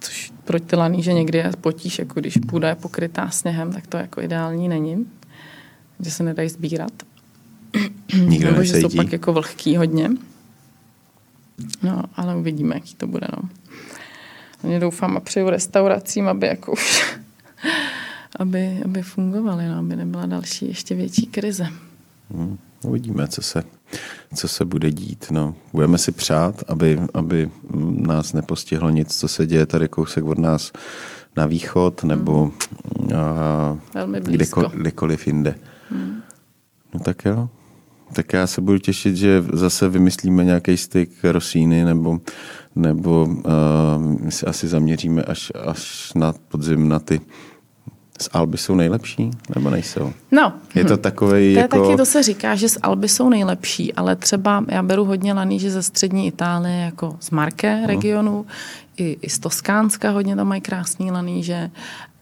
[0.00, 3.96] což pro ty laníže někdy je potíž, jako když půda je pokrytá sněhem, tak to
[3.96, 5.06] jako ideální není,
[6.00, 6.92] že se nedají sbírat.
[8.24, 10.10] Nikdo Nebo že jsou pak jako vlhký hodně.
[11.82, 13.26] No, ale uvidíme, jaký to bude.
[13.36, 13.48] No.
[14.62, 17.17] Mě doufám a přeju restauracím, aby jako už
[18.36, 21.66] aby, aby fungovaly, no, aby nebyla další ještě větší krize.
[22.30, 23.62] Hmm, uvidíme, co se,
[24.34, 25.26] co se bude dít.
[25.30, 27.50] No, budeme si přát, aby, aby
[27.90, 30.72] nás nepostihlo nic, co se děje tady kousek od nás
[31.36, 32.52] na východ nebo
[32.98, 33.12] hmm.
[33.16, 34.20] a, Velmi.
[34.20, 35.54] Kdeko, kdekoliv jinde.
[35.90, 36.22] Hmm.
[36.94, 37.48] No tak jo.
[38.12, 42.20] Tak já se budu těšit, že zase vymyslíme nějaký styk rosíny nebo,
[42.76, 47.20] nebo uh, my se asi zaměříme až, až na podzim na ty
[48.18, 50.12] z Alby jsou nejlepší, nebo nejsou?
[50.32, 50.52] No.
[50.74, 51.82] Je to takový to jako...
[51.82, 55.70] taky, to se říká, že z Alby jsou nejlepší, ale třeba já beru hodně laníže
[55.70, 58.46] ze střední Itálie, jako z Marke regionu,
[58.96, 61.70] i, i z Toskánska hodně tam mají krásný laníže.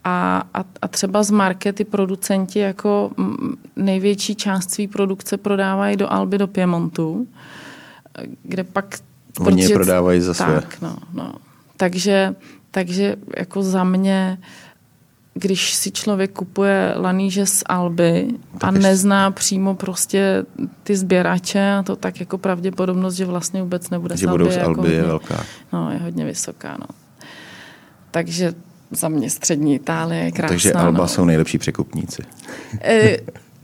[0.05, 3.11] A, a, a třeba z Marke ty producenti jako
[3.77, 7.27] největší část své produkce prodávají do Alby, do Piemontu,
[8.43, 8.99] kde pak...
[9.41, 10.55] Oni je prodávají za své.
[10.55, 11.33] Tak, no, no.
[11.77, 12.35] Takže,
[12.71, 14.39] takže jako za mě
[15.39, 18.29] když si člověk kupuje laníže z Alby
[18.61, 20.45] a nezná přímo prostě
[20.83, 24.51] ty sběrače a to tak jako pravděpodobnost, že vlastně vůbec nebude že z Alby, budou
[24.51, 25.45] z Alby jako je hodně, velká.
[25.73, 26.87] No, je hodně vysoká, no.
[28.11, 28.55] Takže
[28.91, 30.49] za mě střední Itálie je krásná.
[30.49, 31.09] Takže Alba no.
[31.09, 32.23] jsou nejlepší překupníci.
[32.83, 33.17] E,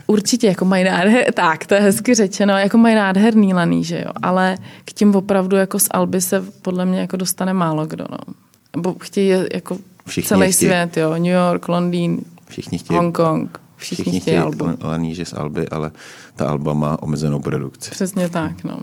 [0.07, 4.57] určitě, jako mají nádher, tak, to je hezky řečeno, jako mají nádherný laníže, jo, ale
[4.85, 8.35] k tím opravdu jako z Alby se podle mě jako dostane málo kdo, no.
[8.77, 10.53] Nebo chtějí jako Všichni celý chtějí.
[10.53, 14.87] svět, jo, New York, Londýn, všichni chtějí, Hongkong, všichni, všichni chtějí, chtějí albu.
[14.89, 15.91] laníže z Alby, ale
[16.37, 17.91] ta Alba má omezenou produkci.
[17.91, 18.81] Přesně tak, no.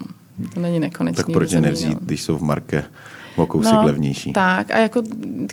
[0.54, 1.24] To není nekonečný.
[1.24, 2.00] Tak proč nevzít, no.
[2.02, 2.84] když jsou v Marke
[3.36, 4.34] o kousek no, levnější?
[4.34, 5.04] Tak a jako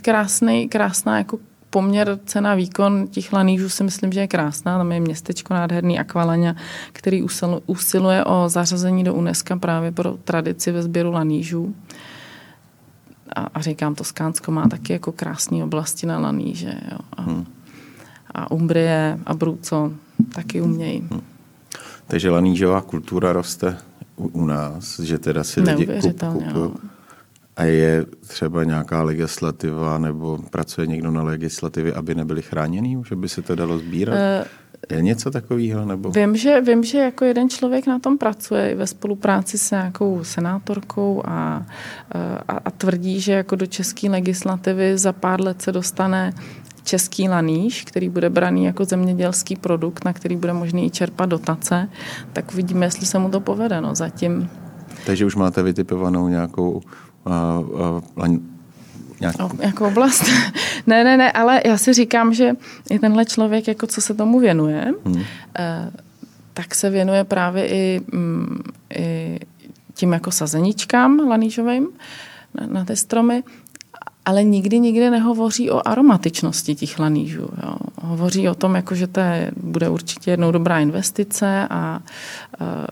[0.01, 1.39] krásný, krásná jako
[1.69, 4.77] poměr cena výkon těch lanížů si myslím, že je krásná.
[4.77, 6.55] Tam je městečko nádherný Aqualaňa,
[6.91, 7.23] který
[7.65, 11.75] usiluje o zařazení do UNESCO právě pro tradici ve sběru lanížů
[13.37, 16.73] a, a říkám, to Skánsko má taky jako krásné oblasti na laníže.
[16.91, 16.97] Jo.
[17.17, 17.45] A, hmm.
[18.31, 19.91] a Umbrie a Bruco
[20.35, 20.99] taky umějí.
[21.11, 21.21] Hmm.
[22.07, 23.77] Takže lanížová kultura roste
[24.15, 26.71] u, u nás, že teda si lidi kup, kupují.
[27.57, 33.29] A je třeba nějaká legislativa nebo pracuje někdo na legislativě, aby nebyli chráněni, že by
[33.29, 34.15] se to dalo sbírat?
[34.15, 34.47] Uh,
[34.89, 35.85] je něco takového?
[35.85, 36.11] Nebo?
[36.11, 41.21] Vím, že, vím, že jako jeden člověk na tom pracuje ve spolupráci s nějakou senátorkou
[41.25, 41.65] a,
[42.47, 46.33] a, a tvrdí, že jako do české legislativy za pár let se dostane
[46.83, 51.89] český laníž, který bude braný jako zemědělský produkt, na který bude možný i čerpat dotace,
[52.33, 53.81] tak uvidíme, jestli se mu to povede.
[53.81, 54.49] No, zatím.
[55.05, 56.81] Takže už máte vytipovanou nějakou uh,
[58.15, 58.37] uh,
[59.19, 59.35] Nějak...
[59.39, 60.23] O, jako oblast?
[60.87, 62.53] ne, ne, ne, ale já si říkám, že
[62.89, 65.23] i tenhle člověk, jako co se tomu věnuje, hmm.
[65.59, 65.91] eh,
[66.53, 68.61] tak se věnuje právě i, mm,
[68.95, 69.39] i
[69.93, 71.87] tím jako sazeničkám lanížovým
[72.53, 73.43] na, na ty stromy,
[74.25, 77.49] ale nikdy, nikdy nehovoří o aromatičnosti těch lanížů.
[77.63, 77.75] Jo.
[78.01, 81.99] Hovoří o tom, jako, že to je, bude určitě jednou dobrá investice a
[82.61, 82.87] eh,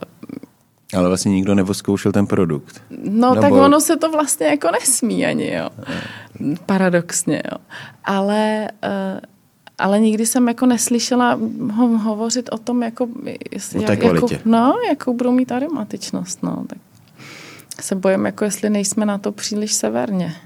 [0.96, 2.82] ale vlastně nikdo nevoskoušel ten produkt.
[2.90, 3.40] No Nebo...
[3.40, 5.68] tak ono se to vlastně jako nesmí ani, jo.
[6.66, 7.58] Paradoxně, jo.
[8.04, 9.20] Ale, uh,
[9.78, 11.40] ale nikdy jsem jako neslyšela
[11.72, 13.08] ho hovořit o tom, jako,
[13.52, 16.64] jestli, o té jako, no, jakou budou mít aromatičnost, no.
[16.66, 16.78] Tak
[17.80, 20.36] se bojím, jako jestli nejsme na to příliš severně,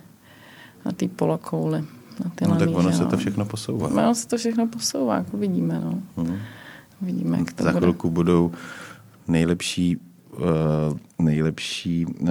[0.85, 1.85] na té polokouli.
[2.25, 2.97] Na ty no, laníže, tak ono no.
[2.97, 3.89] se to všechno posouvá.
[3.89, 6.03] No, ono se to všechno posouvá, jako vidíme, no.
[6.17, 6.39] Hmm.
[7.03, 7.81] Vidíme, jak to Za bude.
[7.81, 8.53] chvilku budou
[9.29, 9.99] nejlepší
[11.19, 12.29] nejlepší uh,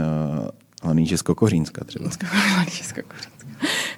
[0.84, 2.10] laníže z Kokořínska třeba.
[2.58, 3.39] Laníže z Kokořínska.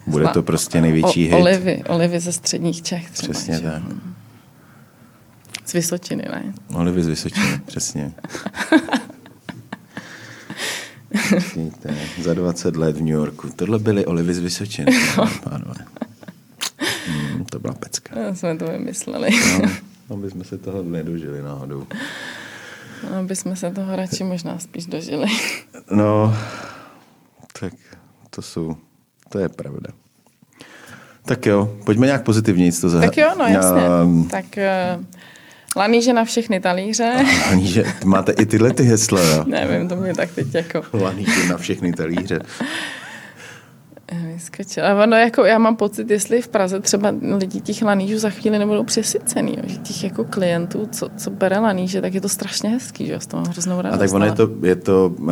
[0.08, 1.42] Bude to prostě největší o, hit.
[1.42, 3.34] Olivy, olivy ze středních Čech třeba.
[3.34, 3.62] Přesně že?
[3.62, 3.84] tak.
[5.66, 6.54] Z Vysočiny, ne?
[6.74, 8.14] Olivy z Vysočiny, přesně.
[11.56, 13.50] Víte, za 20 let v New Yorku.
[13.56, 14.92] Tohle byly olivy z Vysočiny,
[15.44, 15.86] pánové.
[17.08, 18.16] Hmm, to byla pecka.
[18.16, 19.30] No, jsme to vymysleli.
[19.62, 19.70] no,
[20.16, 21.88] aby jsme se toho nedožili náhodou.
[23.10, 25.28] No, aby jsme se toho radši možná spíš dožili.
[25.92, 26.36] No,
[27.60, 27.74] tak
[28.30, 28.76] to jsou,
[29.30, 29.90] to je pravda.
[31.26, 33.10] Tak jo, pojďme nějak pozitivně to zahrát.
[33.10, 33.82] Tak jo, no jasně.
[34.04, 34.46] Um, tak
[34.98, 35.04] uh,
[35.76, 37.26] Laníže na všechny talíře.
[37.48, 39.44] Laníže, máte i tyhle ty hesla, jo?
[39.48, 40.84] Nevím, to mě tak teď jako...
[40.94, 42.40] Laníže na všechny talíře.
[44.12, 44.88] Vyskočila.
[44.88, 48.60] Ale ono, jako, já mám pocit, jestli v Praze třeba lidi těch lanížů za chvíli
[48.60, 52.70] nebudou přesycený, jo, že těch jako klientů, co, co bere laníže, tak je to strašně
[52.70, 53.96] hezký, že jo, s toho hroznou radost.
[53.96, 55.30] A tak ono je to, je to uh,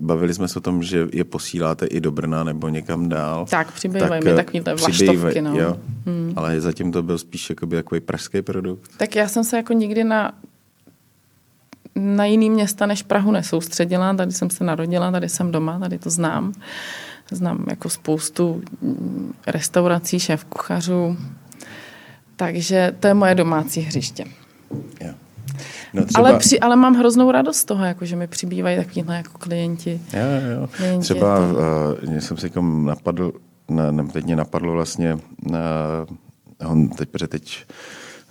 [0.00, 3.46] bavili jsme se o tom, že je posíláte i do Brna nebo někam dál.
[3.50, 5.58] Tak, přibývají mi takovýhle vlaštovky, no.
[5.58, 6.32] Jo, hmm.
[6.36, 8.90] ale zatím to byl spíš jakoby takový pražský produkt.
[8.96, 10.32] Tak já jsem se jako nikdy na
[11.94, 14.14] na jiný města než Prahu nesoustředila.
[14.14, 16.52] Tady jsem se narodila, tady jsem doma, tady to znám.
[17.30, 18.62] Znám jako spoustu
[19.46, 21.16] restaurací, šéf kuchařů.
[22.36, 24.24] Takže to je moje domácí hřiště.
[25.00, 25.10] Jo.
[25.94, 26.28] No třeba...
[26.28, 30.00] ale, při, ale mám hroznou radost z toho, jako, že mi přibývají takovýhle jako klienti.
[30.12, 30.68] Jo, jo.
[30.76, 31.54] Klienti třeba to...
[32.06, 33.32] uh, jsem si jako napadl,
[33.68, 37.64] ne, teď mě napadlo vlastně, uh, on teď, teď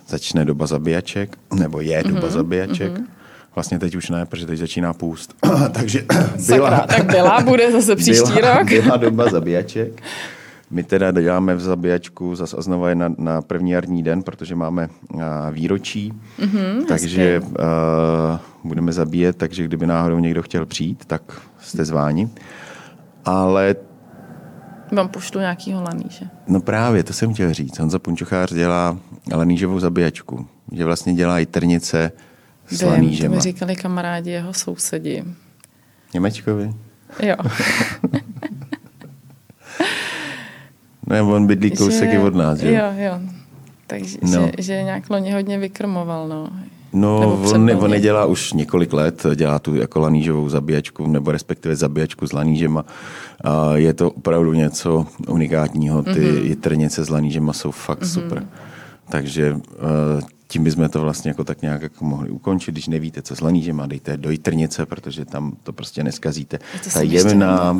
[0.08, 2.92] začne doba zabíjaček, nebo je doba mm-hmm, zabíjaček.
[2.92, 3.06] Mm-hmm.
[3.54, 5.34] Vlastně teď už ne, protože teď začíná půst.
[5.72, 6.04] Takže
[6.46, 8.68] byla, Sakra, tak byla, bude zase příští byla, rok.
[8.68, 10.02] Byla doba zabíjaček.
[10.70, 14.54] My teda děláme v zabíjačku zase a znova je na, na první jarní den, protože
[14.54, 17.46] máme uh, výročí, mm-hmm, takže uh,
[18.64, 21.22] budeme zabíjet, takže kdyby náhodou někdo chtěl přijít, tak
[21.60, 22.28] jste zváni.
[23.24, 23.76] Ale
[24.92, 26.26] vám pošlu nějakýho laníže.
[26.48, 27.78] No právě, to jsem chtěl říct.
[27.78, 28.98] Honza Punčochář dělá
[29.34, 30.46] lanížovou zabíjačku.
[30.72, 32.12] Že vlastně dělá i trnice,
[32.70, 35.24] s Vím, to mi říkali kamarádi jeho sousedi.
[36.14, 36.72] Němečkovi?
[37.22, 37.36] Jo.
[41.06, 42.70] no, on bydlí kousek od nás, jo?
[42.70, 43.20] Jo, jo.
[43.86, 44.30] Takže no.
[44.30, 46.48] že, že nějak loni hodně vykrmoval, no.
[46.92, 51.76] No, on, ne, on nedělá už několik let, dělá tu jako lanížovou zabíjačku, nebo respektive
[51.76, 52.84] zabíjačku s lanížema.
[53.44, 56.02] A je to opravdu něco unikátního.
[56.02, 56.44] Ty mm-hmm.
[56.44, 58.22] jitrnice s lanížema jsou fakt mm-hmm.
[58.22, 58.46] super.
[59.08, 59.60] Takže uh,
[60.50, 62.72] tím bychom to vlastně jako tak nějak jako mohli ukončit.
[62.72, 66.58] Když nevíte, co s lanížema, dejte do jitrnice, protože tam to prostě neskazíte.
[66.92, 67.76] Ta jemná,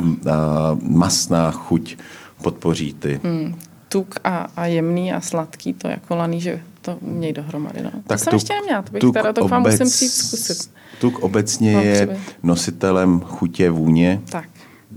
[0.81, 1.97] masná chuť
[2.41, 3.19] podpoří ty.
[3.23, 3.55] Hmm.
[3.89, 7.83] Tuk a, a jemný a sladký, to jako laníže, to umějí dohromady.
[7.83, 7.91] No.
[7.91, 10.71] Tak to jsem ještě neměla, to bych tuk teda, to obec, vám musím přijít zkusit.
[10.99, 14.21] Tuk obecně je nositelem chutě vůně.
[14.29, 14.49] Tak.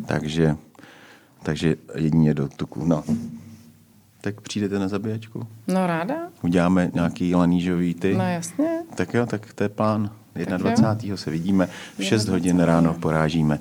[0.06, 0.56] Takže,
[1.42, 2.84] takže jedině do tuku.
[2.84, 3.04] No
[4.24, 5.46] tak přijdete na zabíjačku?
[5.68, 6.14] No ráda.
[6.42, 8.14] Uděláme nějaký lanížový ty?
[8.14, 8.68] No jasně.
[8.94, 10.10] Tak jo, tak to je plán.
[10.56, 11.16] 21.
[11.16, 11.68] se vidíme,
[11.98, 13.58] v 6 hodin ráno porážíme.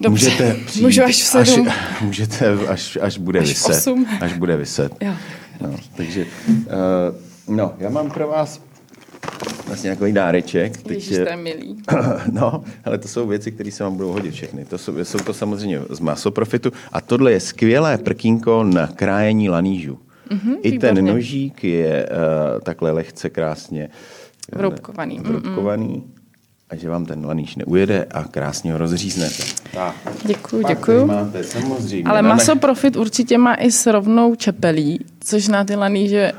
[0.00, 1.68] Dobře, můžete přijít, můžu až v 7.
[1.68, 3.76] Až, můžete, až, až bude až vyset.
[3.76, 4.06] 8.
[4.20, 4.92] Až bude vyset.
[5.00, 5.12] Jo.
[5.60, 8.60] No, takže, uh, no, já mám pro vás
[9.70, 10.76] vlastně nějaký dáreček.
[10.82, 11.76] Teď Ježiš, to je milý.
[12.32, 14.64] No, ale to jsou věci, které se vám budou hodit všechny.
[14.64, 16.72] To jsou, jsou to samozřejmě z masoprofitu.
[16.92, 19.98] A tohle je skvělé prkínko na krájení lanížu.
[20.30, 20.94] Mm-hmm, I výborně.
[20.94, 23.88] ten nožík je uh, takhle lehce krásně
[24.52, 25.18] vroubkovaný.
[25.18, 26.04] vroubkovaný.
[26.70, 29.42] A že vám ten laníž neujede a krásně ho rozříznete.
[29.74, 29.94] Tak.
[30.24, 31.06] Děkuju, děkuju.
[31.06, 32.10] Máte, samozřejmě.
[32.10, 36.32] Ale maso profit určitě má i s rovnou čepelí, což na ty laníže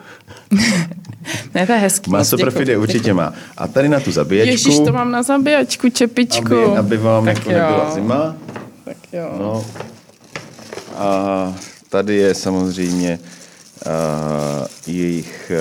[1.56, 2.12] ne, to je hezký.
[2.12, 3.34] Maso profit je určitě má.
[3.58, 4.52] A tady na tu zabíjačku.
[4.52, 6.56] Ježíš, to mám na zabíjačku, čepičku.
[6.56, 7.58] Aby, aby vám tak jako jo.
[7.58, 8.36] nebyla zima.
[8.86, 9.36] Tak jo.
[9.40, 9.66] No.
[10.96, 11.54] A
[11.90, 15.52] tady je samozřejmě uh, jejich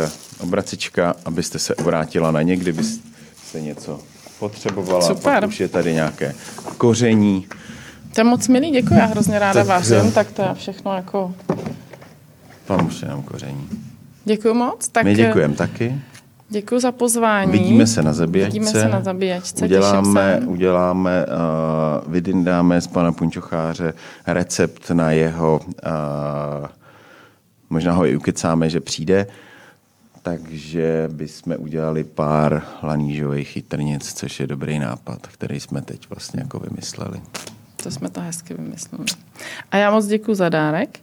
[0.40, 4.00] obracička, abyste se obrátila na ně, kdybyste něco
[4.40, 5.06] potřebovala.
[5.06, 5.40] Super.
[5.40, 6.34] Pak už je tady nějaké
[6.78, 7.46] koření.
[8.14, 11.34] To je moc milý, děkuji, já hrozně ráda vás tak to je všechno jako...
[12.64, 13.68] Tam už je nám koření.
[14.24, 14.88] Děkuji moc.
[14.88, 16.00] Tak My děkujeme taky.
[16.48, 17.52] Děkuji za pozvání.
[17.52, 18.52] Vidíme se na zabíjačce.
[18.58, 23.94] Vidíme se na zabíjačce, uděláme, uděláme uh, vydindáme z pana Punčocháře
[24.26, 26.66] recept na jeho, uh,
[27.70, 29.26] možná ho i ukecáme, že přijde,
[30.22, 36.58] takže bychom udělali pár lanížových chytrnic, což je dobrý nápad, který jsme teď vlastně jako
[36.58, 37.20] vymysleli.
[37.82, 39.04] To jsme to hezky vymysleli.
[39.70, 41.00] A já moc děkuji za dárek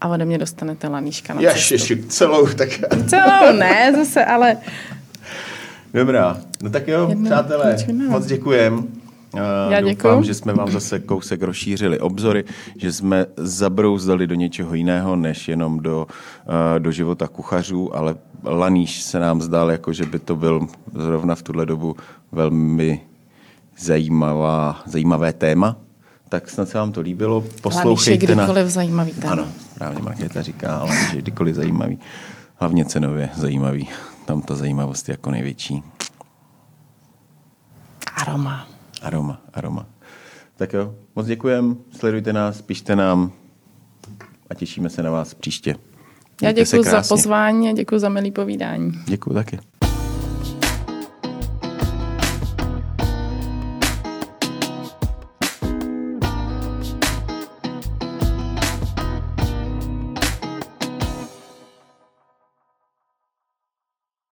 [0.00, 2.68] a ode mě dostanete laníška na Jež, ještě celou, tak...
[3.08, 4.56] Celou ne, zase, ale...
[5.94, 7.76] Dobrá, no tak jo, Jedno, přátelé,
[8.08, 8.86] moc děkujem.
[9.68, 12.44] Já Doufám, že jsme vám zase kousek rozšířili obzory,
[12.76, 16.06] že jsme zabrouzdali do něčeho jiného, než jenom do,
[16.78, 18.14] do života kuchařů, ale
[18.44, 21.96] laníš se nám zdál, jako že by to byl zrovna v tuhle dobu
[22.32, 23.00] velmi
[23.78, 25.76] zajímavá, zajímavé téma.
[26.28, 27.44] Tak snad se vám to líbilo.
[27.62, 28.70] Poslouchejte Hlavně, kdykoliv na...
[28.70, 29.32] zajímavý téma.
[29.32, 31.98] Ano, správně Markéta říká, ale že kdykoliv zajímavý.
[32.56, 33.88] Hlavně cenově zajímavý.
[34.24, 35.82] Tam ta zajímavost je jako největší.
[38.16, 38.66] Aroma.
[39.06, 39.86] Aroma, aroma.
[40.56, 43.32] Tak jo, moc děkujem, sledujte nás, pište nám
[44.50, 45.76] a těšíme se na vás příště.
[46.42, 48.92] Já děkuji za pozvání a děkuji za milý povídání.
[49.06, 49.58] Děkuji taky.